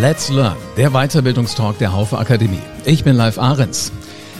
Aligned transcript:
Let's 0.00 0.30
Learn, 0.30 0.56
der 0.76 0.90
Weiterbildungstalk 0.90 1.78
der 1.78 1.92
Haufe 1.92 2.18
Akademie. 2.18 2.62
Ich 2.84 3.04
bin 3.04 3.14
Live 3.14 3.38
Ahrens. 3.38 3.92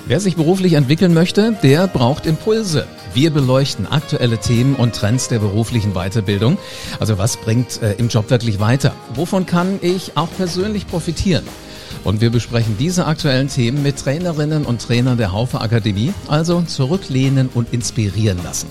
Wer 0.07 0.19
sich 0.19 0.35
beruflich 0.35 0.73
entwickeln 0.73 1.15
möchte, 1.15 1.53
der 1.63 1.87
braucht 1.87 2.27
Impulse. 2.27 2.87
Wir 3.15 3.31
beleuchten 3.31 3.87
aktuelle 3.87 4.39
Themen 4.39 4.75
und 4.75 4.95
Trends 4.95 5.29
der 5.29 5.39
beruflichen 5.39 5.93
Weiterbildung. 5.93 6.59
Also 6.99 7.19
was 7.19 7.37
bringt 7.37 7.83
äh, 7.83 7.93
im 7.95 8.09
Job 8.09 8.31
wirklich 8.31 8.59
weiter? 8.61 8.95
Wovon 9.15 9.47
kann 9.47 9.79
ich 9.83 10.17
auch 10.17 10.31
persönlich 10.37 10.89
profitieren? 10.89 11.45
Und 12.03 12.21
wir 12.21 12.31
besprechen 12.31 12.77
diese 12.79 13.07
aktuellen 13.07 13.49
Themen 13.49 13.83
mit 13.83 13.99
Trainerinnen 13.99 14.65
und 14.65 14.81
Trainern 14.81 15.19
der 15.19 15.33
Haufe 15.33 15.61
Akademie, 15.61 16.15
also 16.29 16.63
zurücklehnen 16.63 17.51
und 17.53 17.73
inspirieren 17.73 18.43
lassen. 18.43 18.69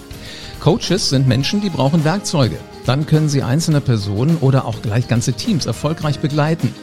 Coaches 0.59 1.09
sind 1.09 1.27
Menschen, 1.27 1.61
die 1.61 1.70
brauchen 1.70 2.04
Werkzeuge. 2.04 2.57
Dann 2.86 3.05
können 3.05 3.29
sie 3.29 3.43
einzelne 3.43 3.82
Personen 3.82 4.38
oder 4.41 4.66
auch 4.66 4.81
gleich 4.81 5.07
ganze 5.07 5.34
Teams 5.34 5.66
erfolgreich 5.66 6.20
begleiten. 6.20 6.73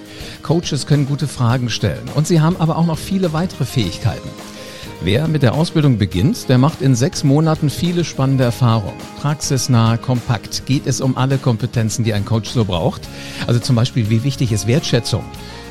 Coaches 0.42 0.86
können 0.86 1.06
gute 1.06 1.28
Fragen 1.28 1.70
stellen 1.70 2.08
und 2.14 2.26
sie 2.26 2.40
haben 2.40 2.56
aber 2.58 2.76
auch 2.76 2.86
noch 2.86 2.98
viele 2.98 3.32
weitere 3.32 3.64
Fähigkeiten. 3.64 4.28
Wer 5.00 5.28
mit 5.28 5.42
der 5.42 5.54
Ausbildung 5.54 5.96
beginnt, 5.96 6.48
der 6.48 6.58
macht 6.58 6.82
in 6.82 6.96
sechs 6.96 7.22
Monaten 7.22 7.70
viele 7.70 8.04
spannende 8.04 8.42
Erfahrungen. 8.42 8.96
Praxisnah, 9.20 9.96
kompakt 9.96 10.66
geht 10.66 10.88
es 10.88 11.00
um 11.00 11.16
alle 11.16 11.38
Kompetenzen, 11.38 12.02
die 12.02 12.14
ein 12.14 12.24
Coach 12.24 12.50
so 12.50 12.64
braucht. 12.64 13.02
Also 13.46 13.60
zum 13.60 13.76
Beispiel, 13.76 14.10
wie 14.10 14.24
wichtig 14.24 14.50
ist 14.50 14.66
Wertschätzung? 14.66 15.24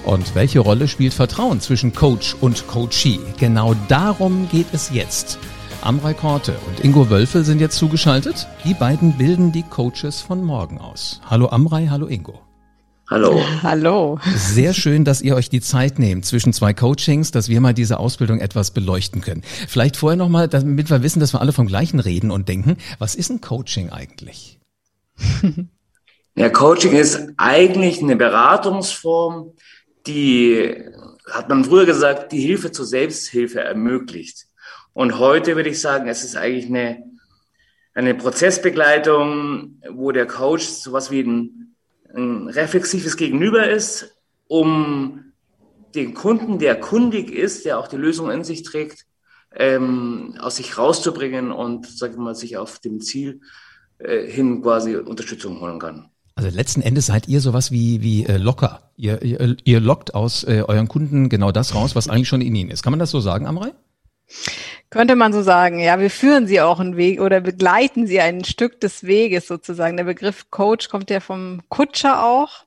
Und 0.06 0.34
welche 0.36 0.60
Rolle 0.60 0.88
spielt 0.88 1.14
Vertrauen 1.14 1.60
zwischen 1.60 1.94
Coach 1.94 2.38
und 2.40 2.68
Coachee? 2.68 3.20
Genau 3.38 3.76
darum 3.90 4.48
geht 4.50 4.68
es 4.72 4.92
jetzt. 4.94 5.38
Amrei 5.88 6.14
Korte 6.14 6.54
und 6.68 6.84
Ingo 6.84 7.10
Wölfe 7.10 7.46
sind 7.46 7.62
jetzt 7.62 7.78
zugeschaltet. 7.78 8.46
Die 8.66 8.74
beiden 8.74 9.18
bilden 9.18 9.54
die 9.54 9.64
Coaches 9.64 10.20
von 10.20 10.44
morgen 10.44 10.80
aus. 10.80 11.22
Hallo 11.30 11.48
Amrei, 11.48 11.88
hallo 11.88 12.08
Ingo. 12.08 12.42
Hallo. 13.10 13.42
Hallo. 13.64 14.20
Sehr 14.36 14.74
schön, 14.74 15.06
dass 15.06 15.22
ihr 15.22 15.34
euch 15.34 15.50
die 15.50 15.62
Zeit 15.62 15.98
nehmt 15.98 16.26
zwischen 16.26 16.52
zwei 16.52 16.74
Coachings, 16.74 17.32
dass 17.32 17.48
wir 17.48 17.62
mal 17.62 17.74
diese 17.74 18.02
Ausbildung 18.02 18.42
etwas 18.42 18.72
beleuchten 18.72 19.22
können. 19.22 19.44
Vielleicht 19.70 19.96
vorher 19.96 20.18
nochmal, 20.18 20.50
damit 20.50 20.90
wir 20.90 21.04
wissen, 21.04 21.22
dass 21.22 21.34
wir 21.34 21.40
alle 21.40 21.54
vom 21.54 21.68
gleichen 21.68 22.02
reden 22.02 22.32
und 22.32 22.50
denken. 22.50 22.76
Was 23.00 23.16
ist 23.16 23.30
ein 23.30 23.40
Coaching 23.40 23.90
eigentlich? 23.90 24.60
Ja, 26.36 26.50
Coaching 26.50 26.92
ist 26.92 27.20
eigentlich 27.38 28.00
eine 28.00 28.16
Beratungsform, 28.16 29.54
die, 30.06 30.72
hat 31.32 31.50
man 31.50 31.66
früher 31.66 31.88
gesagt, 31.88 32.32
die 32.32 32.42
Hilfe 32.42 32.72
zur 32.72 32.86
Selbsthilfe 32.86 33.62
ermöglicht. 33.62 34.47
Und 34.98 35.20
heute 35.20 35.56
würde 35.56 35.70
ich 35.70 35.80
sagen, 35.80 36.08
es 36.08 36.24
ist 36.24 36.36
eigentlich 36.36 36.66
eine, 36.66 37.04
eine 37.94 38.16
Prozessbegleitung, 38.16 39.80
wo 39.92 40.12
der 40.12 40.26
Coach 40.26 40.66
sowas 40.66 41.12
wie 41.12 41.22
ein, 41.22 41.76
ein 42.16 42.48
reflexives 42.48 43.16
Gegenüber 43.16 43.70
ist, 43.70 44.18
um 44.48 45.34
den 45.94 46.16
Kunden, 46.16 46.58
der 46.58 46.80
kundig 46.80 47.30
ist, 47.30 47.64
der 47.64 47.78
auch 47.78 47.88
die 47.88 47.96
Lösung 47.96 48.32
in 48.32 48.44
sich 48.44 48.64
trägt, 48.64 49.06
ähm, 49.56 50.34
aus 50.40 50.56
sich 50.56 50.80
rauszubringen 50.80 51.52
und, 51.52 51.86
sag 51.86 52.18
mal, 52.18 52.34
sich 52.34 52.58
auf 52.58 52.80
dem 52.80 53.00
Ziel 53.00 53.42
äh, 54.00 54.26
hin 54.26 54.64
quasi 54.64 54.96
Unterstützung 54.96 55.62
holen 55.62 55.78
kann. 55.78 56.10
Also 56.34 56.50
letzten 56.50 56.82
Endes 56.82 57.06
seid 57.06 57.28
ihr 57.28 57.40
sowas 57.40 57.70
wie, 57.70 58.02
wie 58.02 58.26
äh, 58.26 58.38
locker. 58.38 58.90
Ihr, 58.96 59.22
ihr, 59.22 59.58
ihr 59.64 59.80
lockt 59.80 60.16
aus 60.16 60.44
äh, 60.44 60.64
euren 60.68 60.88
Kunden 60.88 61.30
genau 61.30 61.52
das 61.52 61.76
raus, 61.76 61.96
was 61.96 62.10
eigentlich 62.10 62.30
schon 62.30 62.42
in 62.42 62.56
ihnen 62.56 62.72
ist. 62.72 62.82
Kann 62.82 62.94
man 62.94 63.00
das 63.00 63.12
so 63.12 63.20
sagen, 63.20 63.46
Amrei? 63.46 63.74
Könnte 64.90 65.16
man 65.16 65.34
so 65.34 65.42
sagen, 65.42 65.80
ja, 65.80 66.00
wir 66.00 66.10
führen 66.10 66.48
sie 66.48 66.62
auch 66.62 66.80
einen 66.80 66.96
Weg 66.96 67.20
oder 67.20 67.42
begleiten 67.42 68.08
sie 68.08 68.22
ein 68.22 68.46
Stück 68.46 68.80
des 68.80 69.04
Weges 69.04 69.48
sozusagen. 69.48 69.98
Der 69.98 70.06
Begriff 70.06 70.50
Coach 70.50 70.88
kommt 70.88 71.10
ja 71.10 71.20
vom 71.20 71.62
Kutscher 71.68 72.26
auch, 72.26 72.66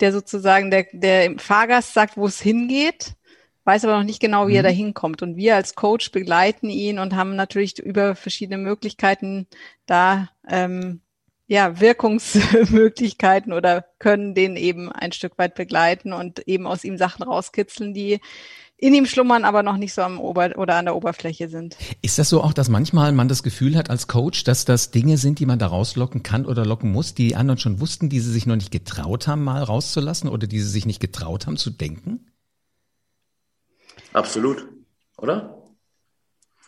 der 0.00 0.12
sozusagen 0.12 0.70
der, 0.70 0.86
der 0.92 1.38
Fahrgast 1.38 1.94
sagt, 1.94 2.18
wo 2.18 2.26
es 2.26 2.40
hingeht, 2.40 3.14
weiß 3.64 3.84
aber 3.84 3.96
noch 3.96 4.04
nicht 4.04 4.20
genau, 4.20 4.48
wie 4.48 4.52
mhm. 4.52 4.56
er 4.56 4.62
da 4.64 4.68
hinkommt. 4.68 5.22
Und 5.22 5.36
wir 5.36 5.56
als 5.56 5.74
Coach 5.74 6.12
begleiten 6.12 6.68
ihn 6.68 6.98
und 6.98 7.16
haben 7.16 7.36
natürlich 7.36 7.78
über 7.78 8.16
verschiedene 8.16 8.58
Möglichkeiten 8.58 9.46
da 9.86 10.28
ähm, 10.48 11.00
ja, 11.46 11.80
Wirkungsmöglichkeiten 11.80 13.52
oder 13.52 13.84
können 13.98 14.34
den 14.34 14.56
eben 14.56 14.92
ein 14.92 15.12
Stück 15.12 15.38
weit 15.38 15.54
begleiten 15.54 16.12
und 16.12 16.46
eben 16.48 16.66
aus 16.66 16.84
ihm 16.84 16.96
Sachen 16.96 17.22
rauskitzeln, 17.22 17.94
die 17.94 18.20
in 18.82 18.94
ihm 18.94 19.06
schlummern, 19.06 19.44
aber 19.44 19.62
noch 19.62 19.76
nicht 19.76 19.94
so 19.94 20.02
am 20.02 20.18
Ober 20.18 20.50
oder 20.56 20.74
an 20.74 20.86
der 20.86 20.96
Oberfläche 20.96 21.48
sind. 21.48 21.76
Ist 22.02 22.18
das 22.18 22.28
so 22.28 22.42
auch, 22.42 22.52
dass 22.52 22.68
manchmal 22.68 23.12
man 23.12 23.28
das 23.28 23.44
Gefühl 23.44 23.76
hat 23.76 23.90
als 23.90 24.08
Coach, 24.08 24.42
dass 24.42 24.64
das 24.64 24.90
Dinge 24.90 25.18
sind, 25.18 25.38
die 25.38 25.46
man 25.46 25.60
da 25.60 25.68
rauslocken 25.68 26.24
kann 26.24 26.46
oder 26.46 26.66
locken 26.66 26.90
muss, 26.90 27.14
die 27.14 27.28
die 27.28 27.36
anderen 27.36 27.58
schon 27.58 27.80
wussten, 27.80 28.08
die 28.08 28.18
sie 28.18 28.32
sich 28.32 28.46
noch 28.46 28.56
nicht 28.56 28.72
getraut 28.72 29.28
haben, 29.28 29.44
mal 29.44 29.62
rauszulassen 29.62 30.28
oder 30.28 30.48
die 30.48 30.58
sie 30.58 30.68
sich 30.68 30.84
nicht 30.84 30.98
getraut 30.98 31.46
haben 31.46 31.56
zu 31.56 31.70
denken? 31.70 32.26
Absolut, 34.12 34.66
oder? 35.16 35.61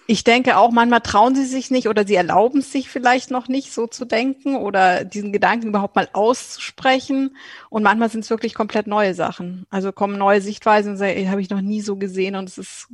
Ich 0.07 0.23
denke 0.23 0.59
auch, 0.59 0.71
manchmal 0.71 1.01
trauen 1.01 1.35
sie 1.35 1.47
sich 1.47 1.71
nicht 1.71 1.89
oder 1.89 2.07
sie 2.07 2.15
erlauben 2.15 2.59
es 2.59 2.71
sich 2.71 2.91
vielleicht 2.91 3.31
noch 3.31 3.49
nicht, 3.49 3.73
so 3.73 3.87
zu 3.87 4.05
denken 4.05 4.57
oder 4.57 5.05
diesen 5.05 5.33
Gedanken 5.33 5.69
überhaupt 5.69 5.97
mal 5.97 6.09
auszusprechen. 6.13 7.37
Und 7.71 7.83
manchmal 7.83 8.11
sind 8.11 8.25
es 8.25 8.31
wirklich 8.31 8.55
komplett 8.55 8.87
neue 8.87 9.15
Sachen. 9.15 9.67
Also 9.71 9.93
kommen 9.93 10.19
neue 10.19 10.43
Sichtweisen 10.43 10.93
und 10.93 10.99
sagen, 10.99 11.31
habe 11.31 11.41
ich 11.41 11.49
noch 11.49 11.63
nie 11.63 11.81
so 11.81 11.97
gesehen 11.97 12.37
und 12.37 12.51
es 12.51 12.59
ist, 12.59 12.89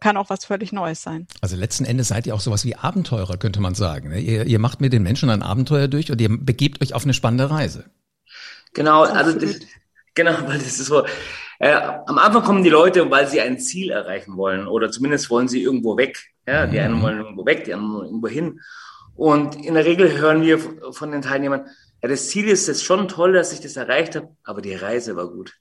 kann 0.00 0.16
auch 0.16 0.30
was 0.30 0.44
völlig 0.44 0.72
Neues 0.72 1.02
sein. 1.02 1.28
Also 1.40 1.56
letzten 1.56 1.84
Endes 1.84 2.08
seid 2.08 2.26
ihr 2.26 2.34
auch 2.34 2.40
sowas 2.40 2.64
wie 2.64 2.74
Abenteurer, 2.74 3.36
könnte 3.36 3.60
man 3.60 3.74
sagen. 3.74 4.08
Ne? 4.08 4.18
Ihr, 4.18 4.46
ihr 4.46 4.58
macht 4.58 4.80
mit 4.80 4.92
den 4.92 5.04
Menschen 5.04 5.30
ein 5.30 5.42
Abenteuer 5.42 5.86
durch 5.86 6.10
und 6.10 6.20
ihr 6.20 6.28
begebt 6.28 6.82
euch 6.82 6.92
auf 6.94 7.04
eine 7.04 7.14
spannende 7.14 7.50
Reise. 7.50 7.84
Genau, 8.74 9.02
also 9.02 9.38
das, 9.38 9.60
genau, 10.14 10.32
weil 10.46 10.58
das 10.58 10.78
ist 10.80 10.86
so. 10.86 11.04
Äh, 11.58 11.74
am 11.74 12.18
Anfang 12.18 12.42
kommen 12.42 12.64
die 12.64 12.70
Leute, 12.70 13.08
weil 13.10 13.28
sie 13.28 13.40
ein 13.40 13.60
Ziel 13.60 13.90
erreichen 13.90 14.36
wollen 14.36 14.66
oder 14.66 14.90
zumindest 14.90 15.30
wollen 15.30 15.46
sie 15.46 15.62
irgendwo 15.62 15.96
weg. 15.96 16.31
Ja, 16.46 16.66
die 16.66 16.80
einen 16.80 17.02
wollen 17.02 17.20
irgendwo 17.20 17.46
weg, 17.46 17.64
die 17.64 17.74
anderen 17.74 17.94
wollen 17.94 18.06
irgendwo 18.06 18.28
hin. 18.28 18.60
Und 19.14 19.56
in 19.64 19.74
der 19.74 19.84
Regel 19.84 20.18
hören 20.18 20.42
wir 20.42 20.58
von 20.92 21.12
den 21.12 21.22
Teilnehmern, 21.22 21.66
ja, 22.02 22.08
das 22.08 22.28
Ziel 22.28 22.48
ist 22.48 22.68
es 22.68 22.82
schon 22.82 23.08
toll, 23.08 23.32
dass 23.32 23.52
ich 23.52 23.60
das 23.60 23.76
erreicht 23.76 24.16
habe, 24.16 24.34
aber 24.42 24.60
die 24.60 24.74
Reise 24.74 25.14
war 25.14 25.28
gut. 25.28 25.54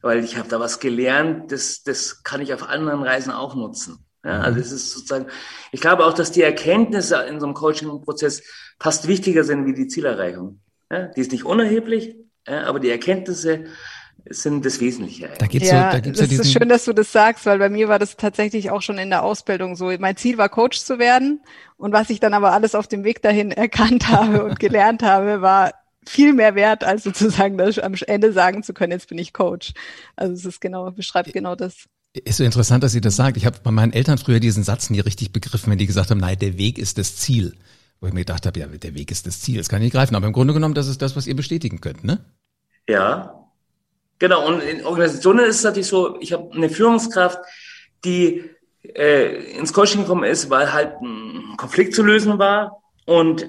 Weil 0.00 0.24
ich 0.24 0.38
habe 0.38 0.48
da 0.48 0.58
was 0.60 0.80
gelernt, 0.80 1.52
das, 1.52 1.82
das 1.82 2.22
kann 2.22 2.40
ich 2.40 2.54
auf 2.54 2.68
anderen 2.68 3.02
Reisen 3.02 3.32
auch 3.32 3.54
nutzen. 3.54 4.06
Ja, 4.24 4.40
also 4.40 4.58
es 4.58 4.72
ist 4.72 4.92
sozusagen, 4.92 5.26
ich 5.70 5.80
glaube 5.80 6.04
auch, 6.04 6.12
dass 6.12 6.32
die 6.32 6.42
Erkenntnisse 6.42 7.16
in 7.24 7.38
so 7.38 7.46
einem 7.46 7.54
Coaching-Prozess 7.54 8.42
fast 8.80 9.06
wichtiger 9.06 9.44
sind 9.44 9.66
wie 9.66 9.74
die 9.74 9.86
Zielerreichung. 9.86 10.60
Ja, 10.90 11.06
die 11.06 11.20
ist 11.20 11.32
nicht 11.32 11.44
unerheblich, 11.44 12.16
ja, 12.46 12.64
aber 12.64 12.80
die 12.80 12.90
Erkenntnisse 12.90 13.66
sind 14.28 14.64
das 14.64 14.80
Wesentliche. 14.80 15.30
Da 15.38 15.46
geht's 15.46 15.68
ja, 15.68 15.90
so, 15.90 15.96
da 15.96 16.00
gibt's 16.00 16.20
das 16.20 16.30
ja 16.30 16.40
ist 16.40 16.52
schön, 16.52 16.68
dass 16.68 16.84
du 16.84 16.92
das 16.92 17.12
sagst, 17.12 17.46
weil 17.46 17.58
bei 17.58 17.68
mir 17.68 17.88
war 17.88 17.98
das 17.98 18.16
tatsächlich 18.16 18.70
auch 18.70 18.82
schon 18.82 18.98
in 18.98 19.10
der 19.10 19.22
Ausbildung 19.22 19.76
so. 19.76 19.92
Mein 19.98 20.16
Ziel 20.16 20.38
war, 20.38 20.48
Coach 20.48 20.78
zu 20.78 20.98
werden. 20.98 21.40
Und 21.76 21.92
was 21.92 22.10
ich 22.10 22.20
dann 22.20 22.34
aber 22.34 22.52
alles 22.52 22.74
auf 22.74 22.88
dem 22.88 23.04
Weg 23.04 23.22
dahin 23.22 23.50
erkannt 23.52 24.08
habe 24.08 24.44
und 24.44 24.58
gelernt 24.58 25.02
habe, 25.02 25.42
war 25.42 25.72
viel 26.08 26.32
mehr 26.32 26.54
wert, 26.54 26.84
als 26.84 27.02
sozusagen 27.02 27.58
das 27.58 27.78
am 27.78 27.94
Ende 28.06 28.32
sagen 28.32 28.62
zu 28.62 28.72
können, 28.72 28.92
jetzt 28.92 29.08
bin 29.08 29.18
ich 29.18 29.32
Coach. 29.32 29.72
Also 30.14 30.34
es 30.34 30.44
ist 30.44 30.60
genau, 30.60 30.90
beschreibt 30.90 31.32
genau 31.32 31.54
das. 31.54 31.86
Ist 32.12 32.38
so 32.38 32.44
interessant, 32.44 32.82
dass 32.82 32.92
sie 32.92 33.00
das 33.00 33.16
sagt. 33.16 33.36
Ich 33.36 33.44
habe 33.44 33.58
bei 33.62 33.70
meinen 33.70 33.92
Eltern 33.92 34.16
früher 34.16 34.40
diesen 34.40 34.64
Satz 34.64 34.88
nie 34.88 35.00
richtig 35.00 35.32
begriffen, 35.32 35.70
wenn 35.70 35.78
die 35.78 35.86
gesagt 35.86 36.10
haben, 36.10 36.18
nein, 36.18 36.38
der 36.38 36.56
Weg 36.56 36.78
ist 36.78 36.98
das 36.98 37.16
Ziel. 37.16 37.54
Wo 38.00 38.06
ich 38.06 38.12
mir 38.12 38.20
gedacht 38.20 38.46
habe, 38.46 38.58
ja, 38.58 38.66
der 38.66 38.94
Weg 38.94 39.10
ist 39.10 39.26
das 39.26 39.40
Ziel, 39.40 39.58
das 39.58 39.68
kann 39.68 39.82
ich 39.82 39.92
greifen. 39.92 40.14
Aber 40.16 40.26
im 40.26 40.32
Grunde 40.32 40.54
genommen, 40.54 40.74
das 40.74 40.86
ist 40.86 41.02
das, 41.02 41.16
was 41.16 41.26
ihr 41.26 41.36
bestätigen 41.36 41.80
könnt, 41.80 42.04
ne? 42.04 42.24
Ja, 42.88 43.45
Genau, 44.18 44.46
und 44.46 44.62
in 44.62 44.84
Organisationen 44.84 45.44
ist 45.44 45.56
es 45.56 45.64
natürlich 45.64 45.88
so, 45.88 46.18
ich 46.20 46.32
habe 46.32 46.50
eine 46.52 46.70
Führungskraft, 46.70 47.38
die 48.04 48.50
äh, 48.82 49.56
ins 49.58 49.72
Coaching 49.72 50.02
gekommen 50.02 50.24
ist, 50.24 50.48
weil 50.48 50.72
halt 50.72 51.00
ein 51.02 51.54
Konflikt 51.56 51.94
zu 51.94 52.02
lösen 52.02 52.38
war 52.38 52.82
und 53.04 53.48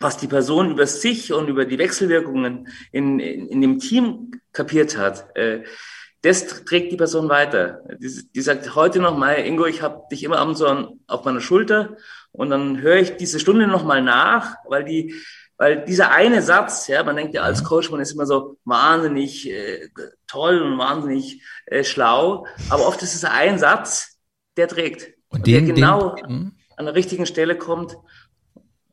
was 0.00 0.16
die 0.16 0.26
Person 0.26 0.70
über 0.70 0.86
sich 0.86 1.32
und 1.32 1.48
über 1.48 1.64
die 1.64 1.78
Wechselwirkungen 1.78 2.68
in, 2.92 3.18
in, 3.20 3.48
in 3.48 3.60
dem 3.60 3.78
Team 3.78 4.32
kapiert 4.52 4.96
hat, 4.96 5.36
äh, 5.36 5.64
das 6.22 6.64
trägt 6.64 6.90
die 6.90 6.96
Person 6.96 7.28
weiter. 7.28 7.82
Die, 7.98 8.22
die 8.34 8.40
sagt 8.40 8.74
heute 8.74 8.98
noch 9.00 9.16
mal, 9.16 9.34
Ingo, 9.34 9.66
ich 9.66 9.82
habe 9.82 10.04
dich 10.10 10.24
immer 10.24 10.38
abends 10.38 10.58
so 10.58 10.66
an, 10.66 11.00
auf 11.06 11.24
meiner 11.24 11.40
Schulter 11.40 11.96
und 12.32 12.50
dann 12.50 12.80
höre 12.80 12.96
ich 12.96 13.16
diese 13.16 13.38
Stunde 13.38 13.66
noch 13.66 13.84
mal 13.84 14.02
nach, 14.02 14.56
weil 14.66 14.84
die 14.84 15.14
weil 15.56 15.84
dieser 15.84 16.10
eine 16.10 16.42
Satz, 16.42 16.88
ja, 16.88 17.02
man 17.04 17.16
denkt 17.16 17.34
ja 17.34 17.42
als 17.42 17.62
Coach, 17.64 17.90
man 17.90 18.00
ist 18.00 18.12
immer 18.12 18.26
so 18.26 18.58
wahnsinnig 18.64 19.48
äh, 19.48 19.88
toll 20.26 20.60
und 20.60 20.78
wahnsinnig 20.78 21.42
äh, 21.66 21.84
schlau, 21.84 22.46
aber 22.70 22.86
oft 22.86 23.02
ist 23.02 23.14
es 23.14 23.24
ein 23.24 23.58
Satz, 23.58 24.18
der 24.56 24.68
trägt. 24.68 25.14
Und, 25.28 25.46
den, 25.46 25.66
der 25.66 25.74
genau 25.74 26.14
den, 26.14 26.26
hm? 26.28 26.52
an 26.76 26.84
der 26.84 26.94
richtigen 26.94 27.26
Stelle 27.26 27.56
kommt 27.56 27.96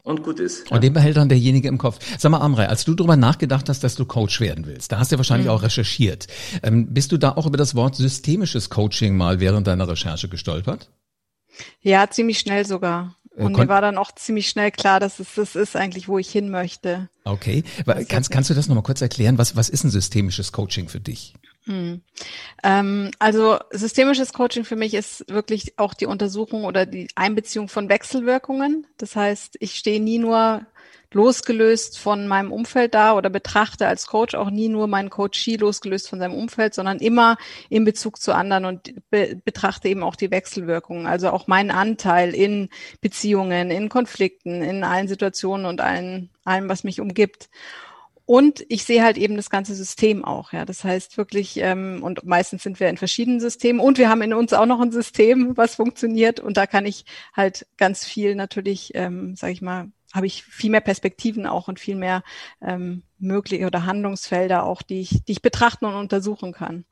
und 0.03 0.23
gut 0.23 0.39
ist. 0.39 0.71
Und 0.71 0.83
den 0.83 0.93
behält 0.93 1.17
dann 1.17 1.29
derjenige 1.29 1.67
im 1.67 1.77
Kopf. 1.77 1.99
Sag 2.17 2.31
mal, 2.31 2.39
Amrei, 2.39 2.67
als 2.67 2.85
du 2.85 2.95
darüber 2.95 3.15
nachgedacht 3.15 3.69
hast, 3.69 3.83
dass 3.83 3.95
du 3.95 4.05
Coach 4.05 4.39
werden 4.39 4.65
willst, 4.65 4.91
da 4.91 4.99
hast 4.99 5.11
du 5.11 5.15
ja 5.15 5.19
wahrscheinlich 5.19 5.47
mhm. 5.47 5.53
auch 5.53 5.63
recherchiert. 5.63 6.27
Ähm, 6.63 6.93
bist 6.93 7.11
du 7.11 7.17
da 7.17 7.31
auch 7.31 7.45
über 7.45 7.57
das 7.57 7.75
Wort 7.75 7.95
systemisches 7.95 8.69
Coaching 8.69 9.15
mal 9.15 9.39
während 9.39 9.67
deiner 9.67 9.87
Recherche 9.87 10.27
gestolpert? 10.27 10.89
Ja, 11.81 12.09
ziemlich 12.09 12.39
schnell 12.39 12.65
sogar. 12.65 13.15
Äh, 13.35 13.43
und 13.43 13.57
mir 13.57 13.67
war 13.67 13.81
dann 13.81 13.97
auch 13.97 14.11
ziemlich 14.13 14.49
schnell 14.49 14.71
klar, 14.71 14.99
dass 14.99 15.19
es 15.19 15.35
das 15.35 15.55
ist 15.55 15.75
eigentlich, 15.75 16.07
wo 16.07 16.17
ich 16.17 16.29
hin 16.29 16.49
möchte. 16.49 17.09
Okay. 17.23 17.63
Kannst, 18.07 18.31
kannst 18.31 18.49
du 18.49 18.53
das 18.53 18.67
nochmal 18.67 18.83
kurz 18.83 19.01
erklären? 19.01 19.37
Was, 19.37 19.55
was 19.55 19.69
ist 19.69 19.83
ein 19.83 19.91
systemisches 19.91 20.51
Coaching 20.51 20.89
für 20.89 20.99
dich? 20.99 21.33
Hm. 21.65 22.01
Ähm, 22.63 23.11
also 23.19 23.59
systemisches 23.69 24.33
Coaching 24.33 24.65
für 24.65 24.75
mich 24.75 24.95
ist 24.95 25.29
wirklich 25.29 25.77
auch 25.77 25.93
die 25.93 26.07
Untersuchung 26.07 26.63
oder 26.63 26.87
die 26.87 27.07
Einbeziehung 27.15 27.67
von 27.67 27.87
Wechselwirkungen. 27.87 28.87
Das 28.97 29.15
heißt, 29.15 29.57
ich 29.59 29.75
stehe 29.75 30.01
nie 30.01 30.17
nur 30.17 30.65
losgelöst 31.13 31.99
von 31.99 32.27
meinem 32.27 32.51
Umfeld 32.51 32.93
da 32.93 33.15
oder 33.15 33.29
betrachte 33.29 33.87
als 33.87 34.07
Coach 34.07 34.35
auch 34.35 34.49
nie 34.49 34.69
nur 34.69 34.87
meinen 34.87 35.09
Coachee 35.09 35.57
losgelöst 35.57 36.09
von 36.09 36.19
seinem 36.19 36.33
Umfeld, 36.33 36.73
sondern 36.73 36.99
immer 36.99 37.37
in 37.69 37.83
Bezug 37.83 38.21
zu 38.21 38.33
anderen 38.33 38.65
und 38.65 38.93
be 39.09 39.39
betrachte 39.43 39.89
eben 39.89 40.03
auch 40.03 40.15
die 40.15 40.31
Wechselwirkungen, 40.31 41.07
also 41.07 41.29
auch 41.31 41.47
meinen 41.47 41.71
Anteil 41.71 42.33
in 42.33 42.69
Beziehungen, 43.01 43.71
in 43.71 43.89
Konflikten, 43.89 44.61
in 44.61 44.83
allen 44.83 45.07
Situationen 45.07 45.65
und 45.65 45.81
allen, 45.81 46.29
allem, 46.45 46.69
was 46.69 46.83
mich 46.83 47.01
umgibt. 47.01 47.49
Und 48.25 48.63
ich 48.69 48.85
sehe 48.85 49.03
halt 49.03 49.17
eben 49.17 49.35
das 49.35 49.49
ganze 49.49 49.75
System 49.75 50.23
auch, 50.23 50.53
ja. 50.53 50.63
Das 50.63 50.85
heißt 50.85 51.17
wirklich, 51.17 51.57
ähm, 51.57 51.99
und 52.01 52.23
meistens 52.23 52.63
sind 52.63 52.79
wir 52.79 52.87
in 52.87 52.95
verschiedenen 52.95 53.41
Systemen 53.41 53.81
und 53.81 53.97
wir 53.97 54.07
haben 54.09 54.21
in 54.21 54.33
uns 54.33 54.53
auch 54.53 54.65
noch 54.65 54.79
ein 54.79 54.91
System, 54.91 55.57
was 55.57 55.75
funktioniert. 55.75 56.39
Und 56.39 56.55
da 56.55 56.65
kann 56.65 56.85
ich 56.85 57.03
halt 57.35 57.67
ganz 57.75 58.05
viel 58.05 58.35
natürlich, 58.35 58.91
ähm, 58.95 59.35
sage 59.35 59.51
ich 59.51 59.61
mal, 59.61 59.91
habe 60.13 60.25
ich 60.25 60.43
viel 60.43 60.69
mehr 60.71 60.81
Perspektiven 60.81 61.45
auch 61.45 61.67
und 61.67 61.79
viel 61.79 61.95
mehr 61.95 62.23
ähm, 62.61 63.03
mögliche 63.17 63.65
oder 63.65 63.85
Handlungsfelder 63.85 64.63
auch, 64.63 64.81
die 64.81 65.01
ich, 65.01 65.23
die 65.23 65.33
ich 65.33 65.41
betrachten 65.41 65.85
und 65.85 65.95
untersuchen 65.95 66.53
kann. 66.53 66.85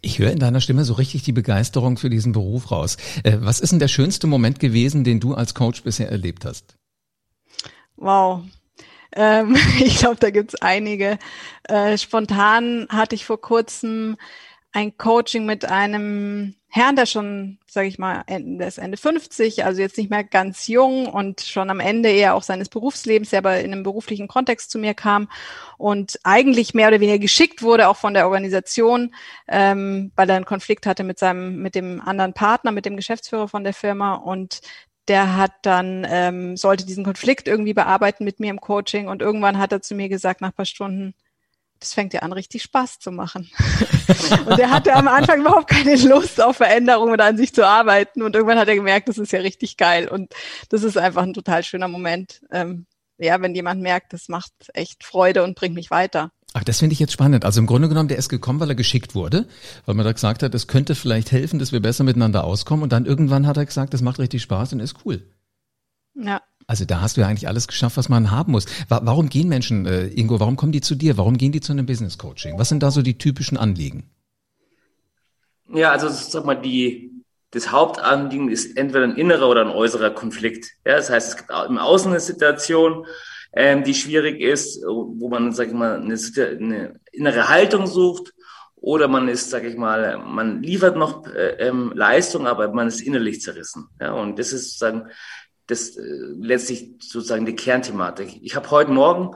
Ich 0.00 0.18
höre 0.18 0.30
in 0.30 0.38
deiner 0.38 0.60
Stimme 0.60 0.84
so 0.84 0.94
richtig 0.94 1.22
die 1.22 1.32
Begeisterung 1.32 1.96
für 1.96 2.10
diesen 2.10 2.32
Beruf 2.32 2.70
raus. 2.70 2.96
Äh, 3.22 3.38
was 3.40 3.60
ist 3.60 3.70
denn 3.70 3.78
der 3.78 3.88
schönste 3.88 4.26
Moment 4.26 4.60
gewesen, 4.60 5.04
den 5.04 5.20
du 5.20 5.34
als 5.34 5.54
Coach 5.54 5.82
bisher 5.82 6.10
erlebt 6.10 6.44
hast? 6.44 6.76
Wow. 7.96 8.42
Ähm, 9.14 9.56
ich 9.78 9.98
glaube, 9.98 10.16
da 10.20 10.30
gibt's 10.30 10.56
einige. 10.56 11.18
Äh, 11.64 11.96
spontan 11.98 12.86
hatte 12.90 13.14
ich 13.14 13.24
vor 13.24 13.40
kurzem 13.40 14.16
ein 14.72 14.98
Coaching 14.98 15.46
mit 15.46 15.64
einem 15.64 16.54
Herrn, 16.76 16.94
der 16.94 17.06
schon, 17.06 17.56
sage 17.66 17.88
ich 17.88 17.98
mal, 17.98 18.22
der 18.28 18.68
ist 18.68 18.76
Ende 18.76 18.98
50, 18.98 19.64
also 19.64 19.80
jetzt 19.80 19.96
nicht 19.96 20.10
mehr 20.10 20.24
ganz 20.24 20.68
jung 20.68 21.06
und 21.06 21.40
schon 21.40 21.70
am 21.70 21.80
Ende 21.80 22.10
eher 22.10 22.34
auch 22.34 22.42
seines 22.42 22.68
Berufslebens, 22.68 23.30
der 23.30 23.38
aber 23.38 23.60
in 23.60 23.72
einem 23.72 23.82
beruflichen 23.82 24.28
Kontext 24.28 24.70
zu 24.70 24.78
mir 24.78 24.92
kam 24.92 25.30
und 25.78 26.20
eigentlich 26.22 26.74
mehr 26.74 26.88
oder 26.88 27.00
weniger 27.00 27.18
geschickt 27.18 27.62
wurde, 27.62 27.88
auch 27.88 27.96
von 27.96 28.12
der 28.12 28.26
Organisation, 28.26 29.14
ähm, 29.48 30.12
weil 30.16 30.28
er 30.28 30.36
einen 30.36 30.44
Konflikt 30.44 30.84
hatte 30.84 31.02
mit 31.02 31.18
seinem, 31.18 31.62
mit 31.62 31.74
dem 31.74 32.02
anderen 32.02 32.34
Partner, 32.34 32.72
mit 32.72 32.84
dem 32.84 32.96
Geschäftsführer 32.96 33.48
von 33.48 33.64
der 33.64 33.72
Firma 33.72 34.14
und 34.14 34.60
der 35.08 35.34
hat 35.36 35.52
dann, 35.62 36.06
ähm, 36.10 36.58
sollte 36.58 36.84
diesen 36.84 37.04
Konflikt 37.04 37.48
irgendwie 37.48 37.74
bearbeiten 37.74 38.24
mit 38.24 38.38
mir 38.38 38.50
im 38.50 38.60
Coaching 38.60 39.08
und 39.08 39.22
irgendwann 39.22 39.56
hat 39.56 39.72
er 39.72 39.80
zu 39.80 39.94
mir 39.94 40.10
gesagt, 40.10 40.42
nach 40.42 40.54
paar 40.54 40.66
Stunden, 40.66 41.14
das 41.80 41.94
fängt 41.94 42.12
ja 42.12 42.20
an, 42.20 42.32
richtig 42.32 42.62
Spaß 42.62 42.98
zu 42.98 43.10
machen. 43.10 43.50
und 44.46 44.58
er 44.58 44.70
hatte 44.70 44.94
am 44.94 45.08
Anfang 45.08 45.40
überhaupt 45.40 45.68
keine 45.68 45.96
Lust 45.96 46.40
auf 46.40 46.56
Veränderung 46.56 47.10
oder 47.10 47.24
an 47.24 47.36
sich 47.36 47.54
zu 47.54 47.66
arbeiten. 47.66 48.22
Und 48.22 48.34
irgendwann 48.34 48.58
hat 48.58 48.68
er 48.68 48.76
gemerkt, 48.76 49.08
das 49.08 49.18
ist 49.18 49.32
ja 49.32 49.40
richtig 49.40 49.76
geil. 49.76 50.08
Und 50.08 50.32
das 50.70 50.82
ist 50.82 50.96
einfach 50.96 51.22
ein 51.22 51.34
total 51.34 51.62
schöner 51.62 51.88
Moment. 51.88 52.40
Ähm, 52.50 52.86
ja, 53.18 53.40
wenn 53.40 53.54
jemand 53.54 53.82
merkt, 53.82 54.12
das 54.12 54.28
macht 54.28 54.52
echt 54.74 55.04
Freude 55.04 55.42
und 55.42 55.56
bringt 55.56 55.74
mich 55.74 55.90
weiter. 55.90 56.30
Ach, 56.52 56.64
das 56.64 56.78
finde 56.78 56.94
ich 56.94 57.00
jetzt 57.00 57.12
spannend. 57.12 57.44
Also 57.44 57.60
im 57.60 57.66
Grunde 57.66 57.88
genommen, 57.88 58.08
der 58.08 58.18
ist 58.18 58.28
gekommen, 58.28 58.60
weil 58.60 58.70
er 58.70 58.74
geschickt 58.74 59.14
wurde, 59.14 59.46
weil 59.84 59.94
man 59.94 60.06
da 60.06 60.12
gesagt 60.12 60.42
hat, 60.42 60.54
es 60.54 60.66
könnte 60.66 60.94
vielleicht 60.94 61.30
helfen, 61.30 61.58
dass 61.58 61.72
wir 61.72 61.80
besser 61.80 62.04
miteinander 62.04 62.44
auskommen. 62.44 62.82
Und 62.82 62.92
dann 62.92 63.04
irgendwann 63.04 63.46
hat 63.46 63.56
er 63.56 63.66
gesagt, 63.66 63.92
das 63.92 64.00
macht 64.00 64.18
richtig 64.18 64.42
Spaß 64.42 64.72
und 64.72 64.80
ist 64.80 64.96
cool. 65.04 65.22
Ja, 66.14 66.40
also 66.66 66.84
da 66.84 67.00
hast 67.00 67.16
du 67.16 67.20
ja 67.20 67.28
eigentlich 67.28 67.48
alles 67.48 67.68
geschafft, 67.68 67.96
was 67.96 68.08
man 68.08 68.30
haben 68.30 68.52
muss. 68.52 68.66
Warum 68.88 69.28
gehen 69.28 69.48
Menschen, 69.48 69.86
äh, 69.86 70.06
Ingo, 70.08 70.40
warum 70.40 70.56
kommen 70.56 70.72
die 70.72 70.80
zu 70.80 70.94
dir? 70.94 71.16
Warum 71.16 71.38
gehen 71.38 71.52
die 71.52 71.60
zu 71.60 71.72
einem 71.72 71.86
Business 71.86 72.18
Coaching? 72.18 72.58
Was 72.58 72.68
sind 72.68 72.82
da 72.82 72.90
so 72.90 73.02
die 73.02 73.18
typischen 73.18 73.56
Anliegen? 73.56 74.10
Ja, 75.72 75.92
also 75.92 76.08
sag 76.08 76.44
mal, 76.44 76.54
die, 76.56 77.12
das 77.50 77.70
Hauptanliegen 77.70 78.50
ist 78.50 78.76
entweder 78.76 79.04
ein 79.04 79.16
innerer 79.16 79.48
oder 79.48 79.62
ein 79.62 79.70
äußerer 79.70 80.10
Konflikt. 80.10 80.72
Ja, 80.84 80.96
das 80.96 81.10
heißt, 81.10 81.28
es 81.28 81.36
gibt 81.36 81.50
im 81.50 81.78
Außen 81.78 82.10
eine 82.10 82.20
Situation, 82.20 83.06
ähm, 83.52 83.84
die 83.84 83.94
schwierig 83.94 84.40
ist, 84.40 84.82
wo 84.84 85.28
man, 85.28 85.52
sag 85.52 85.68
ich 85.68 85.74
mal, 85.74 86.00
eine, 86.00 86.14
eine 86.14 87.00
innere 87.12 87.48
Haltung 87.48 87.86
sucht 87.86 88.32
oder 88.74 89.08
man 89.08 89.28
ist, 89.28 89.50
sag 89.50 89.64
ich 89.64 89.76
mal, 89.76 90.18
man 90.18 90.62
liefert 90.62 90.96
noch 90.96 91.26
äh, 91.26 91.66
ähm, 91.66 91.92
Leistung, 91.94 92.46
aber 92.46 92.72
man 92.72 92.88
ist 92.88 93.00
innerlich 93.00 93.40
zerrissen. 93.40 93.88
Ja, 94.00 94.12
und 94.12 94.38
das 94.38 94.52
ist 94.52 94.78
sozusagen 94.78 95.08
das 95.66 95.96
äh, 95.96 96.02
letztlich 96.38 96.94
sozusagen 97.00 97.46
die 97.46 97.56
Kernthematik. 97.56 98.40
Ich 98.42 98.56
habe 98.56 98.70
heute 98.70 98.90
Morgen 98.90 99.34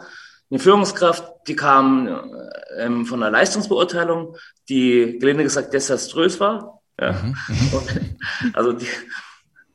eine 0.50 0.59
Führungskraft, 0.59 1.25
die 1.47 1.56
kam 1.56 2.09
äh, 2.09 2.85
ähm, 2.85 3.06
von 3.06 3.23
einer 3.23 3.32
Leistungsbeurteilung, 3.32 4.37
die 4.69 5.19
gelinde 5.19 5.44
gesagt 5.44 5.73
desaströs 5.73 6.41
war. 6.41 6.82
Ja. 7.00 7.12
Mhm. 7.12 7.37
Und, 7.73 8.56
also 8.56 8.73
die, 8.73 8.87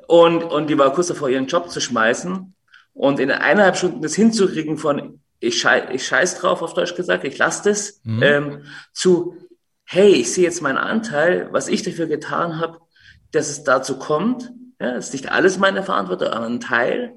und, 0.07 0.43
und 0.43 0.67
die 0.67 0.77
war 0.77 0.93
kurz 0.93 1.07
davor, 1.07 1.29
ihren 1.29 1.47
Job 1.47 1.71
zu 1.71 1.81
schmeißen. 1.81 2.53
Und 2.93 3.19
in 3.19 3.31
eineinhalb 3.31 3.75
Stunden 3.75 4.03
das 4.03 4.13
hinzukriegen 4.13 4.77
von 4.77 5.19
ich, 5.39 5.59
schei 5.59 5.89
ich 5.91 6.05
scheiß 6.05 6.39
drauf, 6.39 6.61
auf 6.61 6.75
Deutsch 6.75 6.95
gesagt, 6.95 7.23
ich 7.23 7.37
lasse 7.39 7.69
das, 7.69 8.01
mhm. 8.03 8.23
ähm, 8.23 8.65
zu 8.93 9.35
hey, 9.83 10.13
ich 10.13 10.31
sehe 10.31 10.43
jetzt 10.43 10.61
meinen 10.61 10.77
Anteil, 10.77 11.49
was 11.51 11.67
ich 11.67 11.83
dafür 11.83 12.07
getan 12.07 12.59
habe, 12.59 12.79
dass 13.31 13.49
es 13.49 13.63
dazu 13.63 13.97
kommt 13.97 14.51
ja, 14.79 14.91
ist 14.91 15.13
nicht 15.13 15.31
alles 15.31 15.57
meine 15.57 15.83
Verantwortung, 15.83 16.29
aber 16.29 16.45
ein 16.45 16.59
Teil. 16.59 17.13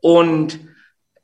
Und 0.00 0.58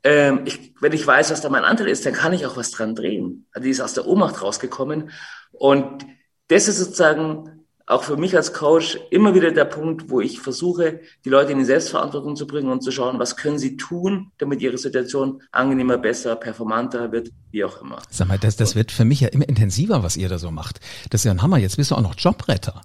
ähm, 0.03 0.41
ich, 0.45 0.73
wenn 0.79 0.93
ich 0.93 1.05
weiß, 1.05 1.31
was 1.31 1.41
da 1.41 1.49
mein 1.49 1.65
Anteil 1.65 1.87
ist, 1.87 2.05
dann 2.05 2.13
kann 2.13 2.33
ich 2.33 2.45
auch 2.45 2.57
was 2.57 2.71
dran 2.71 2.95
drehen. 2.95 3.47
Also 3.51 3.65
die 3.65 3.71
ist 3.71 3.81
aus 3.81 3.93
der 3.93 4.07
Ohnmacht 4.07 4.41
rausgekommen. 4.41 5.11
Und 5.51 6.05
das 6.47 6.67
ist 6.67 6.77
sozusagen 6.79 7.59
auch 7.89 8.03
für 8.03 8.17
mich 8.17 8.35
als 8.35 8.53
Coach 8.53 8.99
immer 9.09 9.33
wieder 9.33 9.51
der 9.51 9.65
Punkt, 9.65 10.11
wo 10.11 10.21
ich 10.21 10.39
versuche, 10.39 11.01
die 11.25 11.29
Leute 11.29 11.53
in 11.53 11.57
die 11.57 11.65
Selbstverantwortung 11.65 12.35
zu 12.35 12.45
bringen 12.45 12.69
und 12.69 12.83
zu 12.83 12.91
schauen, 12.91 13.17
was 13.17 13.35
können 13.35 13.57
sie 13.57 13.77
tun, 13.77 14.31
damit 14.37 14.61
ihre 14.61 14.77
Situation 14.77 15.41
angenehmer, 15.51 15.97
besser, 15.97 16.35
performanter 16.35 17.11
wird, 17.11 17.31
wie 17.49 17.63
auch 17.63 17.81
immer. 17.81 17.99
Sag 18.11 18.27
mal, 18.27 18.37
das, 18.37 18.55
das 18.55 18.75
wird 18.75 18.91
für 18.91 19.05
mich 19.05 19.21
ja 19.21 19.29
immer 19.29 19.49
intensiver, 19.49 20.03
was 20.03 20.17
ihr 20.17 20.29
da 20.29 20.37
so 20.37 20.51
macht. 20.51 20.79
Das 21.09 21.21
ist 21.21 21.25
ja 21.25 21.31
ein 21.31 21.41
Hammer. 21.41 21.57
Jetzt 21.57 21.77
bist 21.77 21.89
du 21.89 21.95
auch 21.95 22.01
noch 22.01 22.15
Jobretter. 22.15 22.83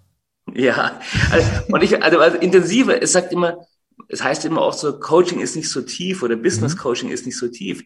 Ja, 0.55 1.01
also, 1.31 1.49
und 1.69 1.83
ich, 1.83 2.03
also, 2.03 2.19
also 2.19 2.39
intensiver, 2.39 3.03
es 3.03 3.13
sagt 3.13 3.33
immer, 3.33 3.67
es 4.09 4.23
heißt 4.23 4.45
immer 4.45 4.63
auch 4.63 4.73
so, 4.73 4.99
Coaching 4.99 5.41
ist 5.41 5.57
nicht 5.57 5.71
so 5.71 5.83
tief 5.83 6.23
oder 6.23 6.37
Business 6.37 6.75
mhm. 6.75 6.79
Coaching 6.79 7.11
ist 7.11 7.27
nicht 7.27 7.37
so 7.37 7.49
tief. 7.49 7.83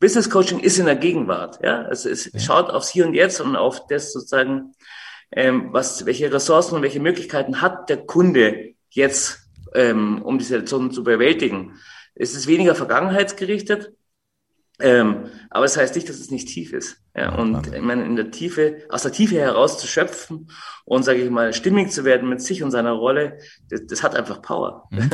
Business 0.00 0.30
Coaching 0.30 0.60
ist 0.60 0.78
in 0.78 0.86
der 0.86 0.96
Gegenwart, 0.96 1.60
ja. 1.62 1.82
Also 1.82 2.08
es 2.08 2.32
ja. 2.32 2.40
schaut 2.40 2.70
aufs 2.70 2.88
Hier 2.88 3.06
und 3.06 3.14
Jetzt 3.14 3.40
und 3.40 3.54
auf 3.54 3.86
das 3.86 4.12
sozusagen, 4.12 4.72
ähm, 5.30 5.68
was, 5.72 6.06
welche 6.06 6.32
Ressourcen 6.32 6.74
und 6.74 6.82
welche 6.82 7.00
Möglichkeiten 7.00 7.60
hat 7.60 7.88
der 7.90 7.98
Kunde 7.98 8.74
jetzt, 8.88 9.40
ähm, 9.74 10.22
um 10.22 10.38
die 10.38 10.44
Situation 10.44 10.90
zu 10.90 11.04
bewältigen. 11.04 11.76
Es 12.14 12.34
ist 12.34 12.46
weniger 12.48 12.74
vergangenheitsgerichtet, 12.74 13.92
ähm, 14.80 15.26
aber 15.50 15.64
es 15.64 15.74
das 15.74 15.82
heißt 15.82 15.94
nicht, 15.96 16.08
dass 16.08 16.20
es 16.20 16.30
nicht 16.30 16.48
tief 16.48 16.72
ist. 16.72 16.98
Ja, 17.16 17.34
und 17.34 17.74
ich 17.74 17.82
meine, 17.82 18.04
in 18.04 18.14
der 18.14 18.30
Tiefe, 18.30 18.76
aus 18.88 19.02
der 19.02 19.10
Tiefe 19.10 19.34
heraus 19.34 19.78
zu 19.78 19.88
schöpfen 19.88 20.48
und, 20.84 21.04
sage 21.04 21.22
ich 21.22 21.28
mal, 21.30 21.52
stimmig 21.52 21.90
zu 21.90 22.04
werden 22.04 22.28
mit 22.28 22.40
sich 22.40 22.62
und 22.62 22.70
seiner 22.70 22.92
Rolle, 22.92 23.38
das, 23.68 23.84
das 23.88 24.02
hat 24.04 24.14
einfach 24.14 24.42
Power. 24.42 24.88
Mhm. 24.90 25.10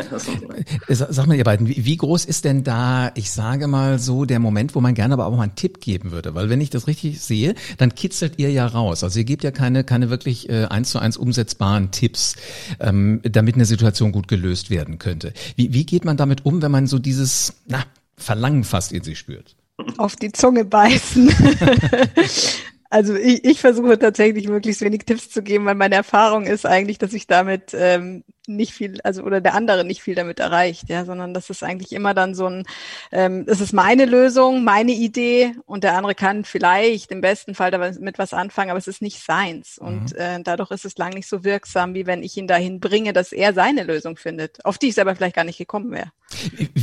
Sag 0.89 1.27
mal, 1.27 1.37
ihr 1.37 1.45
beiden, 1.45 1.67
wie, 1.67 1.87
wie, 1.87 1.97
groß 1.97 2.27
ist 2.27 2.45
denn 2.45 2.65
da, 2.65 3.13
ich 3.15 3.31
sage 3.31 3.67
mal 3.67 3.99
so, 3.99 4.27
der 4.27 4.39
Moment, 4.39 4.75
wo 4.75 4.81
man 4.83 4.95
gerne 4.95 5.15
aber 5.15 5.25
auch 5.25 5.35
mal 5.35 5.45
einen 5.45 5.55
Tipp 5.55 5.81
geben 5.81 6.11
würde? 6.11 6.35
Weil 6.35 6.51
wenn 6.51 6.61
ich 6.61 6.69
das 6.69 6.87
richtig 6.87 7.23
sehe, 7.23 7.55
dann 7.79 7.95
kitzelt 7.95 8.35
ihr 8.39 8.51
ja 8.51 8.67
raus. 8.67 9.03
Also 9.03 9.19
ihr 9.19 9.25
gebt 9.25 9.43
ja 9.43 9.51
keine, 9.51 9.85
keine 9.85 10.11
wirklich 10.11 10.51
äh, 10.51 10.67
eins 10.67 10.91
zu 10.91 10.99
eins 10.99 11.17
umsetzbaren 11.17 11.93
Tipps, 11.93 12.37
ähm, 12.79 13.21
damit 13.23 13.55
eine 13.55 13.65
Situation 13.65 14.13
gut 14.13 14.29
gelöst 14.29 14.69
werden 14.69 14.99
könnte. 14.99 15.33
Wie, 15.57 15.73
wie 15.73 15.87
geht 15.87 16.05
man 16.05 16.19
damit 16.19 16.45
um, 16.45 16.61
wenn 16.61 16.71
man 16.71 16.87
so 16.87 16.99
dieses, 16.99 17.55
na, 17.67 17.85
Verlangen 18.19 18.65
fast 18.65 18.93
in 18.93 19.03
sich 19.03 19.19
spürt. 19.19 19.57
Auf 19.99 20.17
die 20.17 20.33
Zunge 20.33 20.65
beißen. 20.65 21.29
also 22.91 23.15
ich, 23.15 23.45
ich 23.45 23.61
versuche 23.61 23.99
tatsächlich 23.99 24.49
möglichst 24.49 24.83
wenig 24.83 25.05
Tipps 25.05 25.31
zu 25.31 25.43
geben, 25.43 25.65
weil 25.67 25.75
meine 25.75 25.95
Erfahrung 25.95 26.47
ist 26.47 26.67
eigentlich, 26.67 26.99
dass 26.99 27.13
ich 27.13 27.27
damit 27.27 27.75
ähm, 27.75 28.25
nicht 28.49 28.73
viel, 28.73 29.01
also 29.03 29.23
oder 29.23 29.41
der 29.41 29.55
andere 29.55 29.85
nicht 29.85 30.03
viel 30.03 30.15
damit 30.15 30.41
erreicht, 30.41 30.89
ja, 30.89 31.05
sondern 31.05 31.35
das 31.35 31.51
ist 31.51 31.63
eigentlich 31.63 31.93
immer 31.93 32.15
dann 32.15 32.35
so 32.35 32.47
ein, 32.47 32.65
ähm, 33.13 33.45
das 33.47 33.61
ist 33.61 33.73
meine 33.73 34.05
Lösung, 34.05 34.65
meine 34.65 34.93
Idee 34.93 35.55
und 35.67 35.85
der 35.85 35.97
andere 35.97 36.15
kann 36.15 36.45
vielleicht 36.45 37.11
im 37.11 37.21
besten 37.21 37.55
Fall 37.55 37.71
damit 37.71 38.19
was 38.19 38.33
anfangen, 38.33 38.71
aber 38.71 38.79
es 38.79 38.89
ist 38.89 39.03
nicht 39.03 39.21
seins 39.21 39.79
und 39.79 40.13
mhm. 40.13 40.19
äh, 40.19 40.43
dadurch 40.43 40.71
ist 40.71 40.85
es 40.85 40.97
lang 40.97 41.15
nicht 41.15 41.29
so 41.29 41.45
wirksam, 41.45 41.95
wie 41.95 42.07
wenn 42.07 42.23
ich 42.23 42.37
ihn 42.37 42.47
dahin 42.47 42.81
bringe, 42.81 43.13
dass 43.13 43.33
er 43.33 43.53
seine 43.53 43.85
Lösung 43.85 44.17
findet, 44.17 44.65
auf 44.65 44.79
die 44.79 44.89
ich 44.89 44.95
selber 44.95 45.17
vielleicht 45.17 45.37
gar 45.37 45.45
nicht 45.45 45.59
gekommen 45.59 45.91
wäre. 45.91 46.13